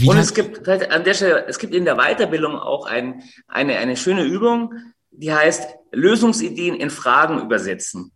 und 0.05 0.17
es 0.17 0.33
gibt 0.33 0.67
an 0.67 1.03
der 1.03 1.13
Stelle, 1.13 1.45
es 1.47 1.59
gibt 1.59 1.73
in 1.73 1.85
der 1.85 1.95
Weiterbildung 1.95 2.57
auch 2.57 2.85
ein, 2.85 3.23
eine, 3.47 3.77
eine 3.77 3.95
schöne 3.95 4.23
Übung, 4.23 4.73
die 5.11 5.31
heißt 5.31 5.77
Lösungsideen 5.93 6.75
in 6.75 6.89
Fragen 6.89 7.39
übersetzen. 7.41 8.11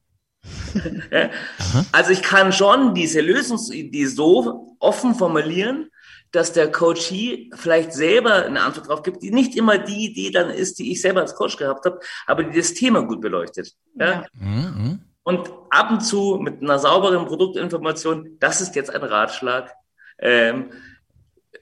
also 1.92 2.12
ich 2.12 2.22
kann 2.22 2.52
schon 2.52 2.94
diese 2.94 3.22
Lösungsidee 3.22 4.06
so 4.06 4.76
offen 4.80 5.16
formulieren, 5.16 5.90
dass 6.32 6.54
der 6.54 6.72
Coachee 6.72 7.50
vielleicht 7.56 7.94
selber 7.94 8.46
eine 8.46 8.62
Antwort 8.62 8.90
drauf 8.90 9.04
gibt, 9.04 9.24
die 9.24 9.32
nicht 9.32 9.56
immer 9.56 9.78
die 9.78 10.06
Idee 10.06 10.32
dann 10.32 10.50
ist, 10.50 10.78
die 10.80 10.92
ich 10.92 11.02
selber 11.02 11.22
als 11.22 11.36
Coach 11.36 11.58
gehabt 11.58 11.86
habe, 11.86 12.00
aber 12.26 12.44
die 12.44 12.58
das 12.58 12.74
Thema 12.74 13.02
gut 13.02 13.22
beleuchtet. 13.22 13.74
Ja? 13.96 14.08
ja. 14.08 14.26
Mhm. 14.34 15.00
Und 15.24 15.50
ab 15.70 15.92
und 15.92 16.02
zu 16.02 16.40
mit 16.42 16.62
einer 16.62 16.80
sauberen 16.80 17.26
Produktinformation, 17.26 18.38
das 18.40 18.62
ist 18.62 18.76
jetzt 18.76 18.94
ein 18.94 19.04
Ratschlag. 19.04 19.74
Ähm, 20.20 20.72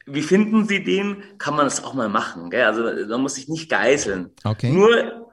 wie 0.05 0.21
finden 0.21 0.67
Sie 0.67 0.83
den? 0.83 1.23
Kann 1.37 1.55
man 1.55 1.65
das 1.65 1.83
auch 1.83 1.93
mal 1.93 2.09
machen? 2.09 2.49
Gell? 2.49 2.65
Also 2.65 2.83
man 2.83 3.21
muss 3.21 3.35
sich 3.35 3.47
nicht 3.47 3.69
geißeln. 3.69 4.31
Okay. 4.43 4.71
Nur, 4.71 5.24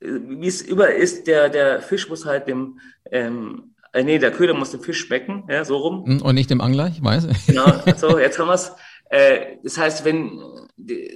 wie 0.00 0.46
es 0.46 0.62
über 0.62 0.94
ist, 0.94 1.26
der, 1.26 1.48
der 1.48 1.82
Fisch 1.82 2.08
muss 2.08 2.24
halt 2.24 2.48
dem, 2.48 2.80
ähm, 3.10 3.74
äh, 3.92 4.02
nee, 4.02 4.18
der 4.18 4.30
Köder 4.30 4.54
muss 4.54 4.70
dem 4.70 4.82
Fisch 4.82 5.00
schmecken, 5.00 5.44
ja, 5.48 5.64
so 5.64 5.76
rum. 5.76 6.04
Hm, 6.06 6.22
und 6.22 6.34
nicht 6.34 6.50
dem 6.50 6.60
Angler, 6.60 6.88
ich 6.88 7.02
weiß. 7.02 7.28
Genau, 7.46 7.72
so, 7.96 8.18
jetzt 8.18 8.38
haben 8.38 8.48
wir 8.48 8.54
es. 8.54 8.72
Äh, 9.10 9.56
das 9.62 9.76
heißt, 9.76 10.04
wenn, 10.04 10.40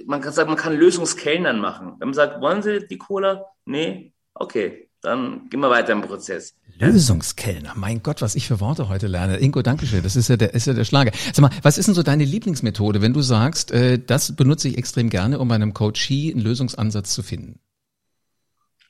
man 0.05 0.21
kann 0.21 0.33
sagen, 0.33 0.49
man 0.49 0.57
kann 0.57 0.77
Lösungskellnern 0.77 1.59
machen. 1.59 1.93
Wenn 1.99 2.09
man 2.09 2.13
sagt, 2.13 2.41
wollen 2.41 2.61
Sie 2.61 2.85
die 2.87 2.97
Cola? 2.97 3.45
Nee? 3.65 4.13
Okay, 4.33 4.89
dann 5.01 5.47
gehen 5.49 5.61
wir 5.61 5.69
weiter 5.69 5.93
im 5.93 6.01
Prozess. 6.01 6.55
Lösungskellner, 6.77 7.71
mein 7.75 8.03
Gott, 8.03 8.21
was 8.21 8.35
ich 8.35 8.47
für 8.47 8.59
Worte 8.59 8.89
heute 8.89 9.07
lerne. 9.07 9.37
Ingo, 9.37 9.61
Dankeschön, 9.61 10.03
das 10.03 10.17
ist 10.17 10.27
ja 10.27 10.35
der, 10.35 10.53
ist 10.53 10.67
ja 10.67 10.73
der 10.73 10.83
Schlager. 10.83 11.11
Sag 11.31 11.41
mal, 11.41 11.51
was 11.61 11.77
ist 11.77 11.85
denn 11.85 11.95
so 11.95 12.03
deine 12.03 12.25
Lieblingsmethode, 12.25 13.01
wenn 13.01 13.13
du 13.13 13.21
sagst, 13.21 13.71
äh, 13.71 13.97
das 13.97 14.35
benutze 14.35 14.67
ich 14.67 14.77
extrem 14.77 15.09
gerne, 15.09 15.39
um 15.39 15.47
bei 15.47 15.55
einem 15.55 15.73
Coachee 15.73 16.33
einen 16.33 16.41
Lösungsansatz 16.41 17.13
zu 17.13 17.23
finden? 17.23 17.59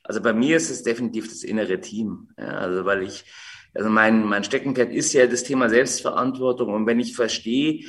Also 0.06 0.22
bei 0.22 0.32
mir 0.32 0.56
ist 0.56 0.70
es 0.70 0.82
definitiv 0.82 1.28
das 1.28 1.42
innere 1.42 1.80
Team. 1.80 2.28
Ja, 2.38 2.58
also 2.58 2.84
weil 2.84 3.02
ich, 3.02 3.24
also 3.74 3.90
mein, 3.90 4.24
mein 4.24 4.44
Steckenpferd 4.44 4.92
ist 4.92 5.12
ja 5.12 5.26
das 5.26 5.42
Thema 5.42 5.68
Selbstverantwortung 5.68 6.72
und 6.72 6.86
wenn 6.86 7.00
ich 7.00 7.16
verstehe 7.16 7.84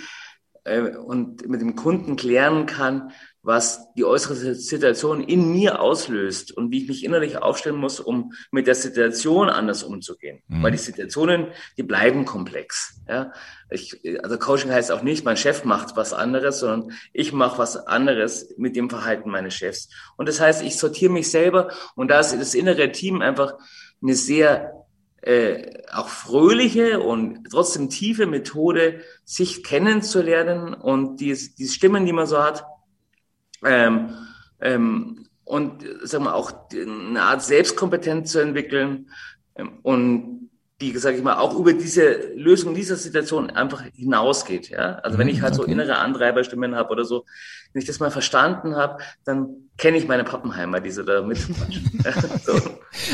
äh, 0.63 0.95
und 0.97 1.47
mit 1.47 1.61
dem 1.61 1.75
Kunden 1.75 2.15
klären 2.15 2.65
kann, 2.65 3.11
was 3.47 3.93
die 3.93 4.03
äußere 4.03 4.55
Situation 4.55 5.23
in 5.23 5.53
mir 5.53 5.79
auslöst 5.79 6.51
und 6.51 6.69
wie 6.69 6.83
ich 6.83 6.89
mich 6.89 7.05
innerlich 7.05 7.37
aufstellen 7.41 7.77
muss, 7.77 8.01
um 8.01 8.33
mit 8.51 8.67
der 8.67 8.75
Situation 8.75 9.47
anders 9.47 9.83
umzugehen. 9.83 10.43
Mhm. 10.49 10.63
Weil 10.63 10.73
die 10.73 10.77
Situationen, 10.77 11.47
die 11.77 11.83
bleiben 11.83 12.25
komplex. 12.25 12.99
Ja? 13.07 13.31
Ich, 13.69 14.01
also 14.21 14.37
Coaching 14.37 14.69
heißt 14.69 14.91
auch 14.91 15.01
nicht, 15.01 15.23
mein 15.23 15.37
Chef 15.37 15.63
macht 15.63 15.95
was 15.95 16.11
anderes, 16.11 16.59
sondern 16.59 16.91
ich 17.13 17.31
mache 17.31 17.57
was 17.57 17.77
anderes 17.77 18.53
mit 18.57 18.75
dem 18.75 18.89
Verhalten 18.89 19.29
meines 19.29 19.53
Chefs. 19.53 19.87
Und 20.17 20.27
das 20.27 20.41
heißt, 20.41 20.61
ich 20.61 20.75
sortiere 20.75 21.13
mich 21.13 21.31
selber 21.31 21.71
und 21.95 22.09
da 22.09 22.19
ist 22.19 22.33
das 22.37 22.53
innere 22.53 22.91
Team 22.91 23.21
einfach 23.21 23.53
eine 24.01 24.15
sehr 24.15 24.73
äh, 25.21 25.83
auch 25.93 26.09
fröhliche 26.09 26.99
und 26.99 27.49
trotzdem 27.49 27.89
tiefe 27.89 28.25
Methode, 28.25 28.99
sich 29.23 29.63
kennenzulernen 29.63 30.73
und 30.73 31.21
die, 31.21 31.33
die 31.57 31.67
Stimmen, 31.69 32.05
die 32.05 32.11
man 32.11 32.27
so 32.27 32.43
hat, 32.43 32.65
ähm, 33.63 34.09
ähm, 34.61 35.27
und 35.43 35.83
sagen 36.03 36.25
wir 36.25 36.35
auch 36.35 36.51
eine 36.71 37.21
Art 37.21 37.41
Selbstkompetenz 37.41 38.31
zu 38.31 38.39
entwickeln 38.39 39.09
ähm, 39.55 39.79
und 39.81 40.37
die, 40.79 40.95
sage 40.97 41.17
ich 41.17 41.23
mal, 41.23 41.37
auch 41.37 41.57
über 41.57 41.73
diese 41.73 42.33
Lösung 42.35 42.75
dieser 42.75 42.97
Situation 42.97 43.49
einfach 43.49 43.83
hinausgeht. 43.95 44.69
Ja? 44.69 44.95
Also 44.99 45.17
wenn 45.17 45.27
ich 45.27 45.41
halt 45.41 45.53
okay. 45.53 45.63
so 45.63 45.67
innere 45.67 45.97
Antreiberstimmen 45.97 46.75
habe 46.75 46.89
oder 46.89 47.03
so, 47.03 47.25
wenn 47.73 47.81
ich 47.81 47.87
das 47.87 47.99
mal 47.99 48.11
verstanden 48.11 48.75
habe, 48.75 49.01
dann 49.25 49.69
kenne 49.77 49.97
ich 49.97 50.07
meine 50.07 50.23
Pappenheimer, 50.23 50.79
die 50.79 50.91
so 50.91 51.01
da 51.01 51.23
mit. 51.23 51.37
so. 52.45 52.61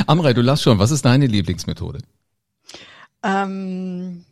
Amrei, 0.07 0.33
du 0.33 0.41
lachst 0.41 0.63
schon. 0.63 0.77
Was 0.77 0.91
ist 0.91 1.05
deine 1.05 1.25
Lieblingsmethode? 1.25 1.99
Ähm, 3.23 4.25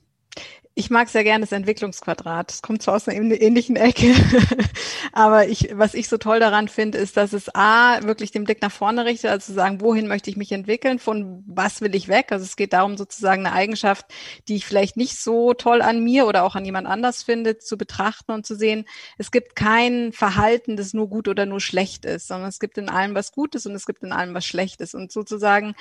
ich 0.81 0.89
mag 0.89 1.09
sehr 1.09 1.23
gerne 1.23 1.43
das 1.43 1.51
Entwicklungsquadrat. 1.51 2.49
Das 2.49 2.63
kommt 2.63 2.81
zwar 2.81 2.95
aus 2.95 3.07
einer 3.07 3.39
ähnlichen 3.39 3.75
Ecke, 3.75 4.15
aber 5.13 5.47
ich, 5.47 5.69
was 5.73 5.93
ich 5.93 6.09
so 6.09 6.17
toll 6.17 6.39
daran 6.39 6.67
finde, 6.67 6.97
ist, 6.97 7.17
dass 7.17 7.33
es 7.33 7.53
A, 7.53 8.01
wirklich 8.01 8.31
den 8.31 8.45
Blick 8.45 8.63
nach 8.63 8.71
vorne 8.71 9.05
richtet, 9.05 9.29
also 9.29 9.45
zu 9.45 9.53
sagen, 9.53 9.79
wohin 9.79 10.07
möchte 10.07 10.31
ich 10.31 10.37
mich 10.37 10.51
entwickeln, 10.51 10.97
von 10.97 11.43
was 11.45 11.81
will 11.81 11.93
ich 11.93 12.07
weg? 12.07 12.31
Also 12.31 12.45
es 12.45 12.55
geht 12.55 12.73
darum, 12.73 12.97
sozusagen 12.97 13.45
eine 13.45 13.55
Eigenschaft, 13.55 14.07
die 14.47 14.55
ich 14.55 14.65
vielleicht 14.65 14.97
nicht 14.97 15.19
so 15.19 15.53
toll 15.53 15.83
an 15.83 16.03
mir 16.03 16.25
oder 16.25 16.43
auch 16.43 16.55
an 16.55 16.65
jemand 16.65 16.87
anders 16.87 17.21
finde, 17.21 17.59
zu 17.59 17.77
betrachten 17.77 18.31
und 18.31 18.47
zu 18.47 18.55
sehen, 18.55 18.85
es 19.19 19.29
gibt 19.29 19.55
kein 19.55 20.11
Verhalten, 20.13 20.77
das 20.77 20.95
nur 20.95 21.09
gut 21.09 21.27
oder 21.27 21.45
nur 21.45 21.61
schlecht 21.61 22.05
ist, 22.05 22.27
sondern 22.27 22.49
es 22.49 22.59
gibt 22.59 22.79
in 22.79 22.89
allem 22.89 23.13
was 23.13 23.31
Gutes 23.31 23.67
und 23.67 23.75
es 23.75 23.85
gibt 23.85 24.01
in 24.01 24.11
allem 24.11 24.33
was 24.33 24.47
Schlechtes 24.47 24.95
und 24.95 25.11
sozusagen 25.11 25.75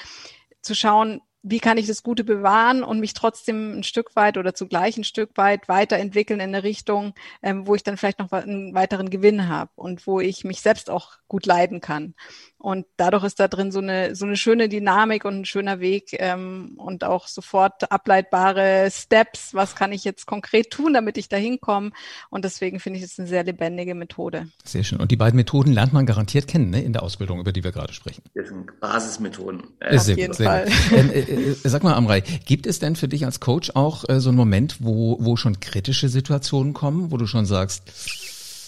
zu 0.60 0.74
schauen, 0.74 1.22
wie 1.42 1.58
kann 1.60 1.78
ich 1.78 1.86
das 1.86 2.02
Gute 2.02 2.24
bewahren 2.24 2.82
und 2.82 3.00
mich 3.00 3.14
trotzdem 3.14 3.78
ein 3.78 3.82
Stück 3.82 4.14
weit 4.14 4.36
oder 4.36 4.54
zugleich 4.54 4.96
ein 4.96 5.04
Stück 5.04 5.36
weit 5.36 5.68
weiterentwickeln 5.68 6.40
in 6.40 6.54
eine 6.54 6.62
Richtung, 6.62 7.14
ähm, 7.42 7.66
wo 7.66 7.74
ich 7.74 7.82
dann 7.82 7.96
vielleicht 7.96 8.18
noch 8.18 8.30
einen 8.32 8.74
weiteren 8.74 9.10
Gewinn 9.10 9.48
habe 9.48 9.70
und 9.76 10.06
wo 10.06 10.20
ich 10.20 10.44
mich 10.44 10.60
selbst 10.60 10.90
auch 10.90 11.12
gut 11.28 11.46
leiden 11.46 11.80
kann. 11.80 12.14
Und 12.60 12.84
dadurch 12.98 13.24
ist 13.24 13.40
da 13.40 13.48
drin 13.48 13.72
so 13.72 13.78
eine, 13.78 14.14
so 14.14 14.26
eine 14.26 14.36
schöne 14.36 14.68
Dynamik 14.68 15.24
und 15.24 15.40
ein 15.40 15.44
schöner 15.46 15.80
Weg 15.80 16.14
ähm, 16.18 16.74
und 16.76 17.04
auch 17.04 17.26
sofort 17.26 17.90
ableitbare 17.90 18.90
Steps. 18.90 19.54
Was 19.54 19.74
kann 19.74 19.92
ich 19.92 20.04
jetzt 20.04 20.26
konkret 20.26 20.70
tun, 20.70 20.92
damit 20.92 21.16
ich 21.16 21.30
da 21.30 21.38
hinkomme? 21.38 21.92
Und 22.28 22.44
deswegen 22.44 22.78
finde 22.78 22.98
ich 22.98 23.04
es 23.06 23.18
eine 23.18 23.26
sehr 23.26 23.44
lebendige 23.44 23.94
Methode. 23.94 24.48
Sehr 24.62 24.84
schön. 24.84 25.00
Und 25.00 25.10
die 25.10 25.16
beiden 25.16 25.36
Methoden 25.36 25.72
lernt 25.72 25.94
man 25.94 26.04
garantiert 26.04 26.46
kennen 26.48 26.68
ne, 26.68 26.82
in 26.82 26.92
der 26.92 27.02
Ausbildung, 27.02 27.40
über 27.40 27.52
die 27.52 27.64
wir 27.64 27.72
gerade 27.72 27.94
sprechen. 27.94 28.22
Das 28.34 28.48
sind 28.48 28.78
Basismethoden. 28.78 29.62
Äh, 29.80 29.96
Auf 29.96 30.08
jeden 30.08 30.26
gut, 30.26 30.36
Fall. 30.36 30.66
Ähm, 30.92 31.10
äh, 31.10 31.20
äh, 31.20 31.54
sag 31.64 31.82
mal, 31.82 31.94
Amrei, 31.94 32.20
gibt 32.20 32.66
es 32.66 32.78
denn 32.78 32.94
für 32.94 33.08
dich 33.08 33.24
als 33.24 33.40
Coach 33.40 33.70
auch 33.74 34.06
äh, 34.08 34.20
so 34.20 34.28
einen 34.28 34.36
Moment, 34.36 34.76
wo, 34.80 35.16
wo 35.20 35.36
schon 35.36 35.60
kritische 35.60 36.10
Situationen 36.10 36.74
kommen, 36.74 37.10
wo 37.10 37.16
du 37.16 37.26
schon 37.26 37.46
sagst, 37.46 37.84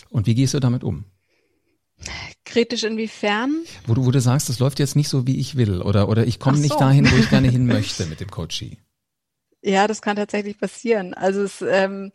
und 0.08 0.26
wie 0.26 0.34
gehst 0.34 0.54
du 0.54 0.60
damit 0.60 0.84
um? 0.84 1.04
Kritisch 2.44 2.84
inwiefern? 2.84 3.64
Wo 3.86 3.94
du, 3.94 4.04
wo 4.04 4.10
du 4.10 4.20
sagst, 4.20 4.48
das 4.48 4.58
läuft 4.58 4.78
jetzt 4.78 4.96
nicht 4.96 5.08
so, 5.08 5.26
wie 5.26 5.38
ich 5.38 5.56
will 5.56 5.82
oder, 5.82 6.08
oder 6.08 6.26
ich 6.26 6.38
komme 6.38 6.56
so. 6.56 6.62
nicht 6.62 6.80
dahin, 6.80 7.10
wo 7.10 7.16
ich 7.16 7.30
gerne 7.30 7.48
hin 7.48 7.66
möchte 7.66 8.06
mit 8.06 8.20
dem 8.20 8.30
Coachie. 8.30 8.78
Ja, 9.64 9.86
das 9.86 10.02
kann 10.02 10.16
tatsächlich 10.16 10.58
passieren. 10.58 11.14
Also 11.14 11.44
es, 11.44 11.62
ähm, 11.62 12.10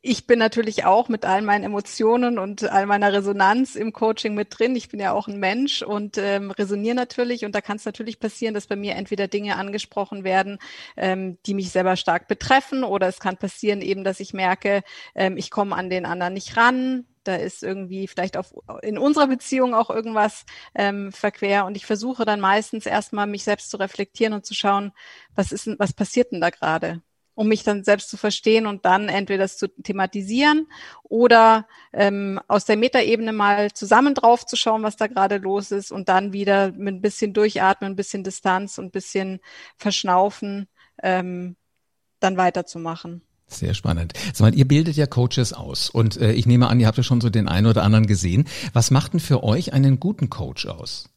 ich 0.00 0.26
bin 0.26 0.38
natürlich 0.38 0.86
auch 0.86 1.10
mit 1.10 1.26
all 1.26 1.42
meinen 1.42 1.62
Emotionen 1.62 2.38
und 2.38 2.64
all 2.64 2.86
meiner 2.86 3.12
Resonanz 3.12 3.76
im 3.76 3.92
Coaching 3.92 4.34
mit 4.34 4.58
drin. 4.58 4.74
Ich 4.74 4.88
bin 4.88 4.98
ja 4.98 5.12
auch 5.12 5.28
ein 5.28 5.38
Mensch 5.38 5.82
und 5.82 6.16
ähm, 6.16 6.50
resoniere 6.50 6.94
natürlich. 6.94 7.44
Und 7.44 7.54
da 7.54 7.60
kann 7.60 7.76
es 7.76 7.84
natürlich 7.84 8.18
passieren, 8.18 8.54
dass 8.54 8.66
bei 8.66 8.76
mir 8.76 8.94
entweder 8.94 9.28
Dinge 9.28 9.56
angesprochen 9.56 10.24
werden, 10.24 10.58
ähm, 10.96 11.36
die 11.44 11.52
mich 11.52 11.70
selber 11.70 11.96
stark 11.96 12.28
betreffen, 12.28 12.82
oder 12.82 13.08
es 13.08 13.20
kann 13.20 13.36
passieren 13.36 13.82
eben, 13.82 14.02
dass 14.02 14.18
ich 14.18 14.32
merke, 14.32 14.82
ähm, 15.14 15.36
ich 15.36 15.50
komme 15.50 15.76
an 15.76 15.90
den 15.90 16.06
anderen 16.06 16.32
nicht 16.32 16.56
ran 16.56 17.04
da 17.24 17.36
ist 17.36 17.62
irgendwie 17.62 18.06
vielleicht 18.06 18.36
auf, 18.36 18.54
in 18.82 18.98
unserer 18.98 19.26
Beziehung 19.26 19.74
auch 19.74 19.90
irgendwas 19.90 20.44
ähm, 20.74 21.12
verquer 21.12 21.66
und 21.66 21.76
ich 21.76 21.86
versuche 21.86 22.24
dann 22.24 22.40
meistens 22.40 22.86
erstmal 22.86 23.26
mich 23.26 23.44
selbst 23.44 23.70
zu 23.70 23.76
reflektieren 23.78 24.34
und 24.34 24.46
zu 24.46 24.54
schauen, 24.54 24.92
was 25.34 25.52
ist 25.52 25.68
was 25.78 25.92
passiert 25.92 26.32
denn 26.32 26.40
da 26.40 26.50
gerade? 26.50 27.02
um 27.34 27.48
mich 27.48 27.64
dann 27.64 27.84
selbst 27.84 28.10
zu 28.10 28.16
verstehen 28.16 28.66
und 28.66 28.84
dann 28.84 29.08
entweder 29.08 29.44
das 29.44 29.58
zu 29.58 29.68
thematisieren 29.68 30.68
oder 31.02 31.66
ähm, 31.92 32.40
aus 32.48 32.64
der 32.64 32.76
Metaebene 32.76 33.32
mal 33.32 33.72
zusammen 33.72 34.14
drauf 34.14 34.46
zu 34.46 34.56
schauen, 34.56 34.82
was 34.82 34.96
da 34.96 35.06
gerade 35.08 35.38
los 35.38 35.70
ist 35.70 35.90
und 35.90 36.08
dann 36.08 36.32
wieder 36.32 36.72
mit 36.72 36.94
ein 36.94 37.00
bisschen 37.00 37.32
Durchatmen, 37.32 37.92
ein 37.92 37.96
bisschen 37.96 38.24
Distanz 38.24 38.78
und 38.78 38.86
ein 38.86 38.90
bisschen 38.90 39.40
Verschnaufen 39.76 40.68
ähm, 41.02 41.56
dann 42.20 42.36
weiterzumachen. 42.36 43.22
Sehr 43.46 43.74
spannend. 43.74 44.14
Mal, 44.40 44.54
ihr 44.54 44.66
bildet 44.66 44.96
ja 44.96 45.06
Coaches 45.06 45.52
aus 45.52 45.90
und 45.90 46.16
äh, 46.16 46.32
ich 46.32 46.46
nehme 46.46 46.68
an, 46.68 46.80
ihr 46.80 46.86
habt 46.86 46.96
ja 46.96 47.04
schon 47.04 47.20
so 47.20 47.30
den 47.30 47.48
einen 47.48 47.66
oder 47.66 47.82
anderen 47.82 48.06
gesehen. 48.06 48.46
Was 48.72 48.90
macht 48.90 49.12
denn 49.12 49.20
für 49.20 49.44
euch 49.44 49.72
einen 49.72 50.00
guten 50.00 50.30
Coach 50.30 50.66
aus? 50.66 51.08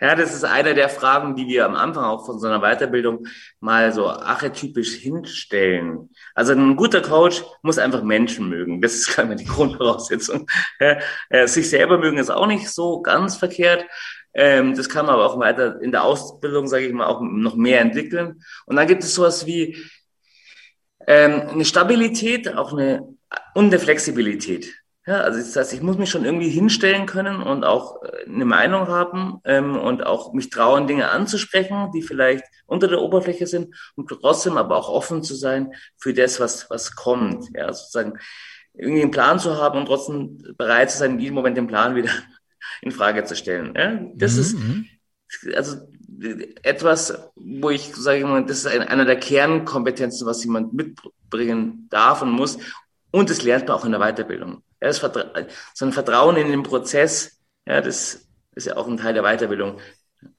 Ja, 0.00 0.14
das 0.14 0.34
ist 0.34 0.44
eine 0.44 0.74
der 0.74 0.88
Fragen, 0.88 1.36
die 1.36 1.46
wir 1.46 1.66
am 1.66 1.76
Anfang 1.76 2.04
auch 2.04 2.24
von 2.24 2.38
so 2.38 2.46
einer 2.46 2.60
Weiterbildung 2.60 3.26
mal 3.60 3.92
so 3.92 4.08
archetypisch 4.08 4.94
hinstellen. 4.94 6.08
Also 6.34 6.52
ein 6.54 6.74
guter 6.74 7.02
Coach 7.02 7.44
muss 7.62 7.78
einfach 7.78 8.02
Menschen 8.02 8.48
mögen. 8.48 8.80
Das 8.80 8.94
ist 8.94 9.08
gerade 9.14 9.36
die 9.36 9.44
Grundvoraussetzung. 9.44 10.48
Ja, 10.80 11.46
sich 11.46 11.68
selber 11.68 11.98
mögen 11.98 12.16
ist 12.16 12.30
auch 12.30 12.46
nicht 12.46 12.70
so 12.70 13.02
ganz 13.02 13.36
verkehrt. 13.36 13.84
Ähm, 14.32 14.74
das 14.74 14.88
kann 14.88 15.06
man 15.06 15.16
aber 15.16 15.26
auch 15.26 15.38
weiter 15.38 15.82
in 15.82 15.90
der 15.90 16.04
Ausbildung, 16.04 16.66
sage 16.66 16.86
ich 16.86 16.92
mal, 16.94 17.06
auch 17.06 17.20
noch 17.20 17.56
mehr 17.56 17.80
entwickeln. 17.80 18.42
Und 18.64 18.76
dann 18.76 18.86
gibt 18.86 19.02
es 19.02 19.14
sowas 19.14 19.44
wie 19.44 19.76
ähm, 21.06 21.48
eine 21.48 21.64
Stabilität, 21.64 22.54
auch 22.56 22.72
eine 22.72 23.06
und 23.54 23.66
eine 23.66 23.78
Flexibilität. 23.78 24.72
Ja, 25.06 25.22
also 25.22 25.38
das 25.38 25.56
heißt, 25.56 25.72
ich 25.72 25.80
muss 25.80 25.96
mich 25.96 26.10
schon 26.10 26.24
irgendwie 26.24 26.50
hinstellen 26.50 27.06
können 27.06 27.42
und 27.42 27.64
auch 27.64 28.02
äh, 28.02 28.26
eine 28.26 28.44
Meinung 28.44 28.86
haben 28.88 29.40
ähm, 29.44 29.76
und 29.76 30.04
auch 30.06 30.32
mich 30.34 30.50
trauen, 30.50 30.86
Dinge 30.86 31.10
anzusprechen, 31.10 31.90
die 31.94 32.02
vielleicht 32.02 32.44
unter 32.66 32.86
der 32.86 33.00
Oberfläche 33.00 33.46
sind 33.46 33.74
und 33.96 34.08
trotzdem 34.08 34.56
aber 34.56 34.76
auch 34.76 34.88
offen 34.88 35.22
zu 35.22 35.34
sein 35.34 35.72
für 35.96 36.12
das, 36.12 36.38
was, 36.38 36.68
was 36.68 36.94
kommt. 36.94 37.46
Ja, 37.54 37.72
sozusagen 37.72 38.18
irgendwie 38.74 39.02
einen 39.02 39.10
Plan 39.10 39.38
zu 39.38 39.56
haben 39.56 39.78
und 39.78 39.86
trotzdem 39.86 40.38
bereit 40.56 40.90
zu 40.90 40.98
sein, 40.98 41.12
in 41.12 41.20
jedem 41.20 41.34
Moment 41.34 41.56
den 41.56 41.66
Plan 41.66 41.94
wieder 41.94 42.10
in 42.82 42.92
Frage 42.92 43.24
zu 43.24 43.34
stellen. 43.34 43.74
Ja, 43.76 44.00
das 44.14 44.34
mhm. 44.34 44.40
ist, 44.40 44.54
mhm. 44.54 44.86
also 45.56 45.76
etwas, 46.62 47.30
wo 47.36 47.70
ich 47.70 47.94
sage 47.94 48.44
das 48.46 48.64
ist 48.64 48.66
einer 48.66 49.04
der 49.04 49.18
Kernkompetenzen, 49.18 50.26
was 50.26 50.44
jemand 50.44 50.72
mitbringen 50.72 51.86
darf 51.90 52.22
und 52.22 52.30
muss, 52.30 52.58
Und 53.10 53.30
das 53.30 53.42
lernt 53.42 53.68
man 53.68 53.76
auch 53.76 53.84
in 53.84 53.92
der 53.92 54.00
Weiterbildung. 54.00 54.62
Ja, 54.80 54.88
das 54.88 54.98
Vertra 54.98 55.46
so 55.74 55.84
ein 55.84 55.92
Vertrauen 55.92 56.36
in 56.36 56.50
den 56.50 56.62
Prozess, 56.62 57.40
ja, 57.66 57.80
das 57.80 58.28
ist 58.54 58.66
ja 58.66 58.76
auch 58.76 58.88
ein 58.88 58.96
Teil 58.96 59.14
der 59.14 59.22
Weiterbildung. 59.22 59.78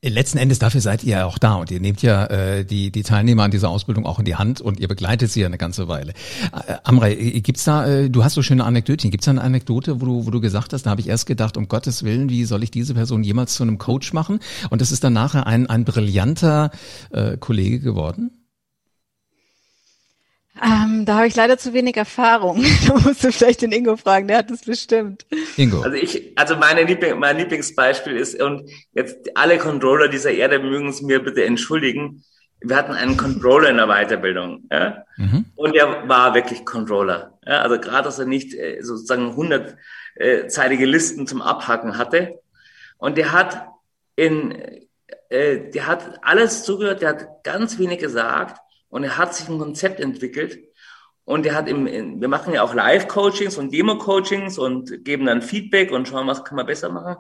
Letzten 0.04 0.38
Endes 0.38 0.60
dafür 0.60 0.80
seid 0.80 1.04
ihr 1.04 1.18
ja 1.18 1.26
auch 1.26 1.40
da 1.40 1.56
und 1.56 1.72
ihr 1.72 1.80
nehmt 1.80 2.04
ja 2.04 2.26
äh, 2.26 2.66
die, 2.66 2.92
die 2.92 3.02
Teilnehmer 3.02 3.44
an 3.44 3.52
dieser 3.52 3.70
Ausbildung 3.70 4.06
auch 4.06 4.20
in 4.20 4.26
die 4.26 4.36
Hand 4.36 4.62
und 4.62 4.80
ihr 4.80 4.88
begleitet 4.88 5.32
sie 5.32 5.42
ja 5.42 5.48
eine 5.48 5.58
ganze 5.58 5.88
Weile. 5.88 6.14
Äh, 6.68 6.76
Amrei, 6.84 7.14
äh, 7.14 7.42
gibt's 7.42 7.64
da, 7.64 7.88
äh, 7.88 8.10
du 8.10 8.24
hast 8.24 8.36
so 8.36 8.44
schöne 8.44 8.64
Anekdötchen, 8.64 9.10
gibt's 9.10 9.26
da 9.26 9.32
eine 9.32 9.42
Anekdote, 9.42 10.00
wo 10.00 10.06
du, 10.06 10.26
wo 10.28 10.30
du 10.30 10.40
gesagt 10.40 10.74
hast, 10.74 10.84
da 10.84 10.92
habe 10.92 11.02
ich 11.02 11.08
erst 11.08 11.26
gedacht, 11.26 11.58
um 11.58 11.68
Gottes 11.68 12.04
Willen, 12.04 12.30
wie 12.30 12.46
soll 12.46 12.62
ich 12.62 12.70
diese 12.70 12.94
Person 12.94 13.24
jemals 13.24 13.56
zu 13.56 13.64
einem 13.64 13.80
Coach 13.80 14.14
machen? 14.14 14.40
Und 14.70 14.82
das 14.82 14.92
ist 14.92 15.04
dann 15.04 15.14
nachher 15.14 15.48
ein, 15.48 15.68
ein 15.68 15.84
brillanter 15.84 16.70
äh, 17.10 17.38
Kollege 17.38 17.80
geworden? 17.80 18.32
Ähm, 20.62 21.06
da 21.06 21.16
habe 21.16 21.28
ich 21.28 21.36
leider 21.36 21.58
zu 21.58 21.74
wenig 21.74 21.96
Erfahrung. 21.96 22.64
da 22.88 22.96
musst 22.96 23.24
du 23.24 23.32
vielleicht 23.32 23.62
den 23.62 23.72
Ingo 23.72 23.96
fragen, 23.96 24.28
der 24.28 24.40
hat 24.40 24.52
das 24.52 24.62
bestimmt. 24.62 25.26
Ingo. 25.56 25.82
Also 25.82 25.96
ich, 25.96 26.38
also 26.38 26.56
meine 26.56 26.84
Liebling, 26.84 27.20
mein 27.20 27.38
Lieblingsbeispiel 27.38 28.16
ist, 28.18 28.42
und 28.42 28.70
jetzt 28.94 29.18
alle 29.36 29.58
Controller 29.58 30.08
dieser 30.08 30.32
Erde 30.32 30.60
mögen 30.60 30.90
es 30.90 31.02
mir 31.02 31.24
bitte 31.24 31.46
entschuldigen, 31.46 32.24
wir 32.64 32.76
hatten 32.76 32.92
einen 32.92 33.18
Controller 33.18 33.70
in 33.70 33.78
der 33.78 33.88
Weiterbildung, 33.88 34.68
ja, 34.72 35.04
mhm. 35.18 35.46
und 35.56 35.74
der 35.74 36.08
war 36.08 36.36
wirklich 36.36 36.64
Controller, 36.64 37.40
ja, 37.44 37.62
also 37.62 37.80
gerade, 37.80 38.04
dass 38.04 38.20
er 38.20 38.26
nicht 38.26 38.54
äh, 38.54 38.82
sozusagen 38.82 39.36
hundertzeilige 39.36 40.86
Listen 40.86 41.26
zum 41.26 41.42
Abhacken 41.42 41.98
hatte, 41.98 42.40
und 42.98 43.18
der 43.18 43.32
hat 43.32 43.66
in, 44.16 44.52
äh, 45.30 45.72
der 45.72 45.88
hat 45.88 46.20
alles 46.22 46.64
zugehört, 46.64 47.02
der 47.02 47.10
hat 47.10 47.44
ganz 47.44 47.80
wenig 47.80 47.98
gesagt, 47.98 48.62
und 48.92 49.04
er 49.04 49.18
hat 49.18 49.34
sich 49.34 49.50
ein 49.50 49.58
Konzept 49.58 50.00
entwickelt. 50.00 50.60
Und 51.24 51.46
er 51.46 51.56
hat 51.56 51.68
im, 51.68 51.86
wir 52.20 52.28
machen 52.28 52.54
ja 52.54 52.62
auch 52.62 52.74
Live-Coachings 52.74 53.58
und 53.58 53.72
Demo-Coachings 53.74 54.58
und 54.58 55.06
geben 55.06 55.26
dann 55.26 55.42
Feedback 55.42 55.92
und 55.92 56.08
schauen, 56.08 56.28
was 56.28 56.44
kann 56.44 56.58
man 56.58 56.66
besser 56.66 56.90
machen. 56.90 57.16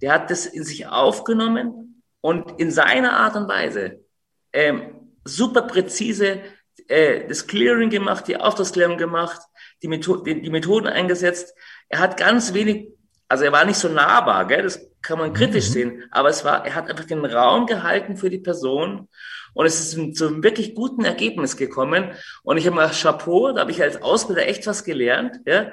Der 0.00 0.12
hat 0.12 0.30
das 0.30 0.46
in 0.46 0.64
sich 0.64 0.86
aufgenommen 0.86 2.02
und 2.20 2.60
in 2.60 2.70
seiner 2.70 3.14
Art 3.14 3.36
und 3.36 3.48
Weise 3.48 4.04
ähm, 4.52 5.10
super 5.24 5.62
präzise 5.62 6.40
äh, 6.86 7.26
das 7.26 7.46
Clearing 7.46 7.90
gemacht, 7.90 8.28
die 8.28 8.36
Auftragsklärung 8.36 8.96
gemacht, 8.96 9.40
die, 9.82 9.88
Method 9.88 10.22
die, 10.24 10.40
die 10.40 10.50
Methoden 10.50 10.86
eingesetzt. 10.86 11.54
Er 11.88 11.98
hat 11.98 12.16
ganz 12.16 12.54
wenig, 12.54 12.88
also 13.28 13.44
er 13.44 13.52
war 13.52 13.64
nicht 13.64 13.78
so 13.78 13.88
nahbar, 13.88 14.46
gell? 14.46 14.62
das 14.62 14.80
kann 15.02 15.18
man 15.18 15.32
kritisch 15.32 15.68
mhm. 15.70 15.72
sehen, 15.72 16.04
aber 16.10 16.28
es 16.28 16.44
war, 16.44 16.64
er 16.64 16.74
hat 16.74 16.88
einfach 16.88 17.06
den 17.06 17.24
Raum 17.24 17.66
gehalten 17.66 18.16
für 18.16 18.30
die 18.30 18.38
Person 18.38 19.08
und 19.54 19.66
es 19.66 19.80
ist 19.80 20.16
zu 20.16 20.26
einem 20.26 20.42
wirklich 20.42 20.74
guten 20.74 21.04
Ergebnis 21.04 21.56
gekommen. 21.56 22.12
Und 22.42 22.58
ich 22.58 22.66
habe 22.66 22.76
mal 22.76 22.90
Chapeau, 22.90 23.52
da 23.52 23.62
habe 23.62 23.70
ich 23.70 23.82
als 23.82 24.02
Ausbilder 24.02 24.46
echt 24.46 24.66
was 24.66 24.84
gelernt. 24.84 25.40
Ja? 25.46 25.72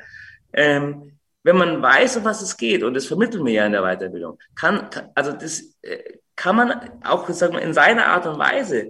Ähm, 0.53 1.19
wenn 1.43 1.57
man 1.57 1.81
weiß, 1.81 2.17
um 2.17 2.25
was 2.25 2.41
es 2.41 2.57
geht, 2.57 2.83
und 2.83 2.95
das 2.95 3.05
vermitteln 3.05 3.45
wir 3.45 3.53
ja 3.53 3.65
in 3.65 3.71
der 3.71 3.83
Weiterbildung, 3.83 4.39
kann, 4.55 4.89
kann 4.89 5.09
also 5.13 5.31
das 5.31 5.75
äh, 5.83 5.99
kann 6.35 6.55
man 6.55 6.91
auch 7.03 7.29
sagen 7.29 7.53
wir, 7.53 7.61
in 7.61 7.73
seiner 7.73 8.07
Art 8.07 8.25
und 8.25 8.39
Weise 8.39 8.89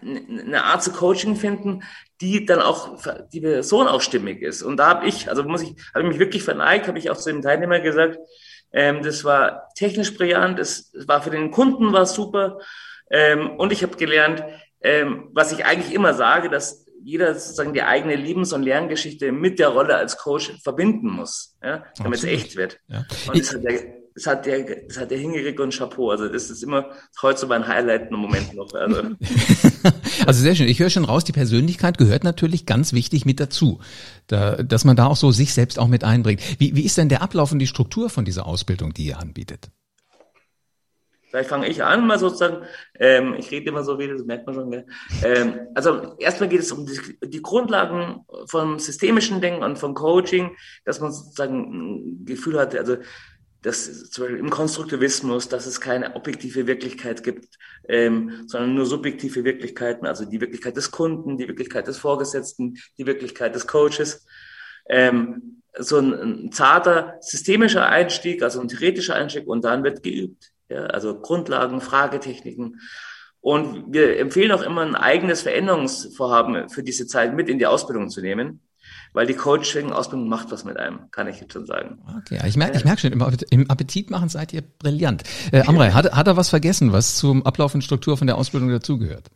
eine 0.00 0.64
Art 0.64 0.82
zu 0.82 0.92
Coaching 0.92 1.36
finden, 1.36 1.82
die 2.20 2.46
dann 2.46 2.60
auch 2.60 2.98
die 3.32 3.40
Person 3.40 3.86
auch 3.86 4.00
stimmig 4.00 4.42
ist. 4.42 4.62
Und 4.62 4.78
da 4.78 4.88
habe 4.88 5.06
ich, 5.06 5.28
also 5.28 5.42
muss 5.44 5.62
ich, 5.62 5.74
habe 5.94 6.04
ich 6.04 6.10
mich 6.10 6.18
wirklich 6.18 6.42
verneigt, 6.42 6.88
habe 6.88 6.98
ich 6.98 7.10
auch 7.10 7.16
zu 7.16 7.30
dem 7.30 7.42
Teilnehmer 7.42 7.80
gesagt, 7.80 8.18
ähm, 8.72 9.02
das 9.02 9.24
war 9.24 9.68
technisch 9.74 10.16
brillant, 10.16 10.58
es 10.58 10.90
war 11.06 11.22
für 11.22 11.30
den 11.30 11.50
Kunden 11.50 11.92
war 11.92 12.06
super 12.06 12.58
ähm, 13.10 13.50
und 13.58 13.72
ich 13.72 13.82
habe 13.82 13.96
gelernt, 13.96 14.42
ähm, 14.80 15.30
was 15.32 15.52
ich 15.52 15.64
eigentlich 15.64 15.94
immer 15.94 16.14
sage, 16.14 16.50
dass 16.50 16.84
jeder 17.04 17.34
sozusagen 17.34 17.74
die 17.74 17.82
eigene 17.82 18.16
Lebens- 18.16 18.52
und 18.52 18.62
Lerngeschichte 18.62 19.30
mit 19.30 19.58
der 19.58 19.68
Rolle 19.68 19.96
als 19.96 20.16
Coach 20.16 20.52
verbinden 20.62 21.10
muss, 21.10 21.56
ja, 21.62 21.84
damit 21.98 22.18
es 22.18 22.24
echt 22.24 22.56
wird. 22.56 22.80
Ja. 22.88 23.04
Und 23.28 23.38
das 23.38 23.54
hat, 23.54 23.62
der, 23.62 23.80
das, 24.14 24.26
hat 24.26 24.46
der, 24.46 24.86
das 24.86 24.98
hat 24.98 25.10
der 25.10 25.18
hingekriegt 25.18 25.60
und 25.60 25.74
Chapeau. 25.74 26.10
Also 26.10 26.28
das 26.28 26.48
ist 26.48 26.62
immer 26.62 26.90
heute 27.20 27.40
so 27.40 27.46
mein 27.46 27.68
Highlight 27.68 28.10
im 28.10 28.16
Moment 28.16 28.54
noch. 28.54 28.72
Also. 28.72 29.02
also 30.26 30.40
sehr 30.40 30.54
schön. 30.54 30.66
Ich 30.66 30.80
höre 30.80 30.88
schon 30.88 31.04
raus, 31.04 31.24
die 31.24 31.32
Persönlichkeit 31.32 31.98
gehört 31.98 32.24
natürlich 32.24 32.64
ganz 32.64 32.94
wichtig 32.94 33.26
mit 33.26 33.38
dazu, 33.38 33.80
da, 34.28 34.62
dass 34.62 34.86
man 34.86 34.96
da 34.96 35.06
auch 35.06 35.16
so 35.16 35.30
sich 35.30 35.52
selbst 35.52 35.78
auch 35.78 35.88
mit 35.88 36.04
einbringt. 36.04 36.40
Wie, 36.58 36.74
wie 36.74 36.86
ist 36.86 36.96
denn 36.96 37.10
der 37.10 37.20
Ablauf 37.20 37.52
und 37.52 37.58
die 37.58 37.66
Struktur 37.66 38.08
von 38.08 38.24
dieser 38.24 38.46
Ausbildung, 38.46 38.94
die 38.94 39.04
ihr 39.04 39.18
anbietet? 39.18 39.68
Vielleicht 41.34 41.50
fange 41.50 41.66
ich 41.66 41.82
an, 41.82 42.06
mal 42.06 42.16
sozusagen. 42.16 42.64
Ähm, 42.96 43.34
ich 43.36 43.50
rede 43.50 43.68
immer 43.68 43.82
so 43.82 43.98
wie, 43.98 44.06
das 44.06 44.24
merkt 44.24 44.46
man 44.46 44.54
schon. 44.54 44.70
Gell? 44.70 44.86
Ähm, 45.24 45.66
also 45.74 46.14
erstmal 46.20 46.48
geht 46.48 46.60
es 46.60 46.70
um 46.70 46.86
die, 46.86 47.18
die, 47.24 47.42
Grundlagen 47.42 48.24
vom 48.46 48.78
systemischen 48.78 49.40
Denken 49.40 49.64
und 49.64 49.76
vom 49.76 49.94
Coaching, 49.94 50.56
dass 50.84 51.00
man 51.00 51.10
sozusagen 51.10 52.20
ein 52.20 52.24
Gefühl 52.24 52.60
hat, 52.60 52.76
also 52.76 52.98
dass 53.62 54.10
zum 54.10 54.22
Beispiel 54.22 54.38
im 54.38 54.50
Konstruktivismus, 54.50 55.48
dass 55.48 55.66
es 55.66 55.80
keine 55.80 56.14
objektive 56.14 56.68
Wirklichkeit 56.68 57.24
gibt, 57.24 57.58
ähm, 57.88 58.44
sondern 58.46 58.76
nur 58.76 58.86
subjektive 58.86 59.42
Wirklichkeiten, 59.42 60.06
also 60.06 60.24
die 60.24 60.40
Wirklichkeit 60.40 60.76
des 60.76 60.92
Kunden, 60.92 61.36
die 61.36 61.48
Wirklichkeit 61.48 61.88
des 61.88 61.98
Vorgesetzten, 61.98 62.78
die 62.96 63.06
Wirklichkeit 63.06 63.56
des 63.56 63.66
Coaches. 63.66 64.24
Ähm, 64.88 65.62
so 65.76 65.98
ein, 65.98 66.12
ein 66.12 66.52
zarter 66.52 67.16
systemischer 67.20 67.88
Einstieg, 67.88 68.40
also 68.44 68.60
ein 68.60 68.68
theoretischer 68.68 69.16
Einstieg 69.16 69.48
und 69.48 69.64
dann 69.64 69.82
wird 69.82 70.04
geübt 70.04 70.53
also 70.70 71.20
Grundlagen, 71.20 71.80
Fragetechniken. 71.80 72.80
Und 73.40 73.92
wir 73.92 74.18
empfehlen 74.18 74.52
auch 74.52 74.62
immer 74.62 74.80
ein 74.80 74.94
eigenes 74.94 75.42
Veränderungsvorhaben 75.42 76.70
für 76.70 76.82
diese 76.82 77.06
Zeit 77.06 77.34
mit 77.34 77.48
in 77.50 77.58
die 77.58 77.66
Ausbildung 77.66 78.08
zu 78.08 78.22
nehmen, 78.22 78.60
weil 79.12 79.26
die 79.26 79.34
Coaching-Ausbildung 79.34 80.28
macht 80.28 80.50
was 80.50 80.64
mit 80.64 80.78
einem, 80.78 81.10
kann 81.10 81.28
ich 81.28 81.40
jetzt 81.40 81.52
schon 81.52 81.66
sagen. 81.66 81.98
Okay, 82.20 82.40
ich 82.46 82.56
merke 82.56 82.78
ich 82.78 82.84
merk 82.84 83.00
schon, 83.00 83.12
im 83.12 83.70
Appetit 83.70 84.10
machen 84.10 84.30
seid 84.30 84.54
ihr 84.54 84.62
brillant. 84.62 85.24
Äh, 85.52 85.66
Amrei, 85.66 85.90
hat, 85.90 86.10
hat 86.12 86.26
er 86.26 86.38
was 86.38 86.48
vergessen, 86.48 86.92
was 86.92 87.16
zum 87.16 87.44
Ablauf 87.44 87.74
und 87.74 87.84
Struktur 87.84 88.16
von 88.16 88.26
der 88.26 88.38
Ausbildung 88.38 88.70
dazugehört? 88.70 89.30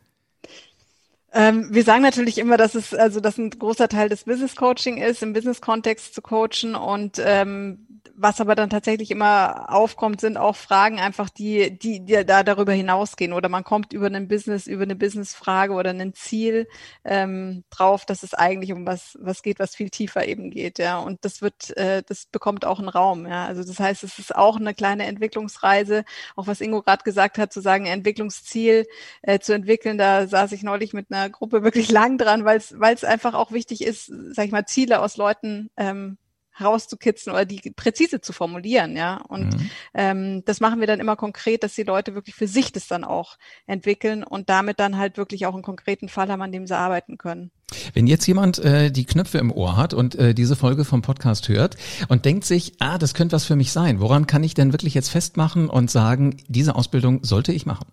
Ähm, 1.31 1.69
wir 1.71 1.85
sagen 1.85 2.03
natürlich 2.03 2.38
immer, 2.38 2.57
dass 2.57 2.75
es 2.75 2.95
also 2.95 3.21
dass 3.21 3.37
ein 3.37 3.51
großer 3.51 3.88
Teil 3.88 4.09
des 4.09 4.25
Business 4.25 4.57
Coaching 4.57 4.97
ist, 4.97 5.23
im 5.23 5.35
Business 5.35 5.61
Kontext 5.61 6.14
zu 6.14 6.23
coachen 6.23 6.75
und 6.75 7.21
ähm, 7.23 7.87
was 8.16 8.40
aber 8.40 8.55
dann 8.55 8.71
tatsächlich 8.71 9.11
immer 9.11 9.73
aufkommt, 9.73 10.21
sind 10.21 10.37
auch 10.37 10.57
Fragen 10.57 11.01
einfach, 11.01 11.29
die, 11.29 11.79
die, 11.79 12.05
die 12.05 12.25
da 12.25 12.42
darüber 12.42 12.73
hinausgehen. 12.73 13.33
Oder 13.33 13.49
man 13.49 13.64
kommt 13.64 13.92
über 13.92 14.07
einen 14.07 14.29
Business, 14.29 14.66
über 14.66 14.83
eine 14.83 14.97
Businessfrage 14.97 15.73
oder 15.73 15.90
ein 15.90 16.14
Ziel 16.14 16.68
ähm, 17.05 17.64
drauf, 17.71 18.05
dass 18.07 18.23
es 18.23 18.35
eigentlich 18.35 18.73
um 18.73 18.87
was, 18.87 19.18
was 19.21 19.42
geht, 19.42 19.59
was 19.59 19.75
viel 19.75 19.90
tiefer 19.90 20.27
eben 20.27 20.51
geht. 20.51 20.79
Ja. 20.79 20.99
Und 20.99 21.25
das 21.25 21.42
wird, 21.42 21.77
äh, 21.77 22.03
das 22.07 22.27
bekommt 22.27 22.64
auch 22.64 22.79
einen 22.79 22.88
Raum. 22.88 23.27
Ja. 23.27 23.47
Also 23.47 23.64
das 23.64 23.79
heißt, 23.81 24.05
es 24.05 24.18
ist 24.18 24.35
auch 24.35 24.57
eine 24.57 24.75
kleine 24.75 25.07
Entwicklungsreise, 25.07 26.05
auch 26.37 26.47
was 26.47 26.61
Ingo 26.61 26.83
gerade 26.83 27.05
gesagt 27.05 27.38
hat, 27.38 27.53
zu 27.53 27.61
sagen, 27.61 27.87
ein 27.87 27.99
Entwicklungsziel 27.99 28.87
äh, 29.23 29.38
zu 29.38 29.53
entwickeln. 29.53 29.99
Da 29.99 30.27
saß 30.27 30.53
ich 30.53 30.62
neulich 30.62 30.92
mit 30.92 31.11
einer 31.11 31.31
Gruppe 31.31 31.62
wirklich 31.64 31.90
lang 31.90 32.18
dran, 32.18 32.44
weil 32.44 32.59
es 32.59 33.05
einfach 33.05 33.35
auch 33.35 33.53
wichtig 33.53 33.83
ist, 33.83 34.12
sag 34.31 34.47
ich 34.47 34.53
mal, 34.53 34.66
Ziele 34.66 35.01
aus 35.01 35.16
Leuten 35.16 35.71
ähm, 35.77 36.18
herauszukitzeln 36.59 37.35
oder 37.35 37.44
die 37.44 37.71
präzise 37.71 38.21
zu 38.21 38.33
formulieren, 38.33 38.97
ja. 38.97 39.16
Und 39.29 39.55
mhm. 39.55 39.71
ähm, 39.94 40.44
das 40.44 40.61
machen 40.61 40.81
wir 40.81 40.87
dann 40.87 41.01
immer 41.01 41.16
konkret, 41.16 41.62
dass 41.62 41.75
die 41.75 41.83
Leute 41.83 42.14
wirklich 42.14 42.35
für 42.35 42.49
sich 42.49 42.73
das 42.73 42.87
dann 42.87 43.05
auch 43.05 43.38
entwickeln 43.66 44.25
und 44.25 44.49
damit 44.49 44.81
dann 44.81 44.99
halt 44.99 45.16
wirklich 45.16 45.47
auch 45.47 45.55
einen 45.55 45.62
konkreten 45.62 46.09
Fall 46.09 46.31
haben, 46.31 46.42
an 46.42 46.53
dem 46.53 46.66
sie 46.66 46.77
arbeiten 46.77 47.18
können. 47.18 47.51
Wenn 47.92 48.07
jetzt 48.07 48.27
jemand 48.27 48.59
äh, 48.59 48.90
die 48.90 49.05
Knöpfe 49.05 49.38
im 49.38 49.53
Ohr 49.53 49.77
hat 49.77 49.92
und 49.92 50.14
äh, 50.14 50.35
diese 50.35 50.57
Folge 50.57 50.85
vom 50.85 51.03
Podcast 51.03 51.49
hört 51.49 51.77
und 52.09 52.25
denkt 52.25 52.44
sich, 52.44 52.75
ah, 52.81 52.99
das 52.99 53.14
könnte 53.14 53.37
was 53.37 53.44
für 53.44 53.57
mich 53.57 53.73
sein, 53.73 54.01
woran 54.01 54.27
kann 54.27 54.42
ich 54.42 54.55
denn 54.55 54.73
wirklich 54.73 54.94
jetzt 54.94 55.11
festmachen 55.11 55.68
und 55.68 55.90
sagen, 55.90 56.38
diese 56.49 56.75
Ausbildung 56.75 57.25
sollte 57.25 57.53
ich 57.53 57.66
machen? 57.66 57.87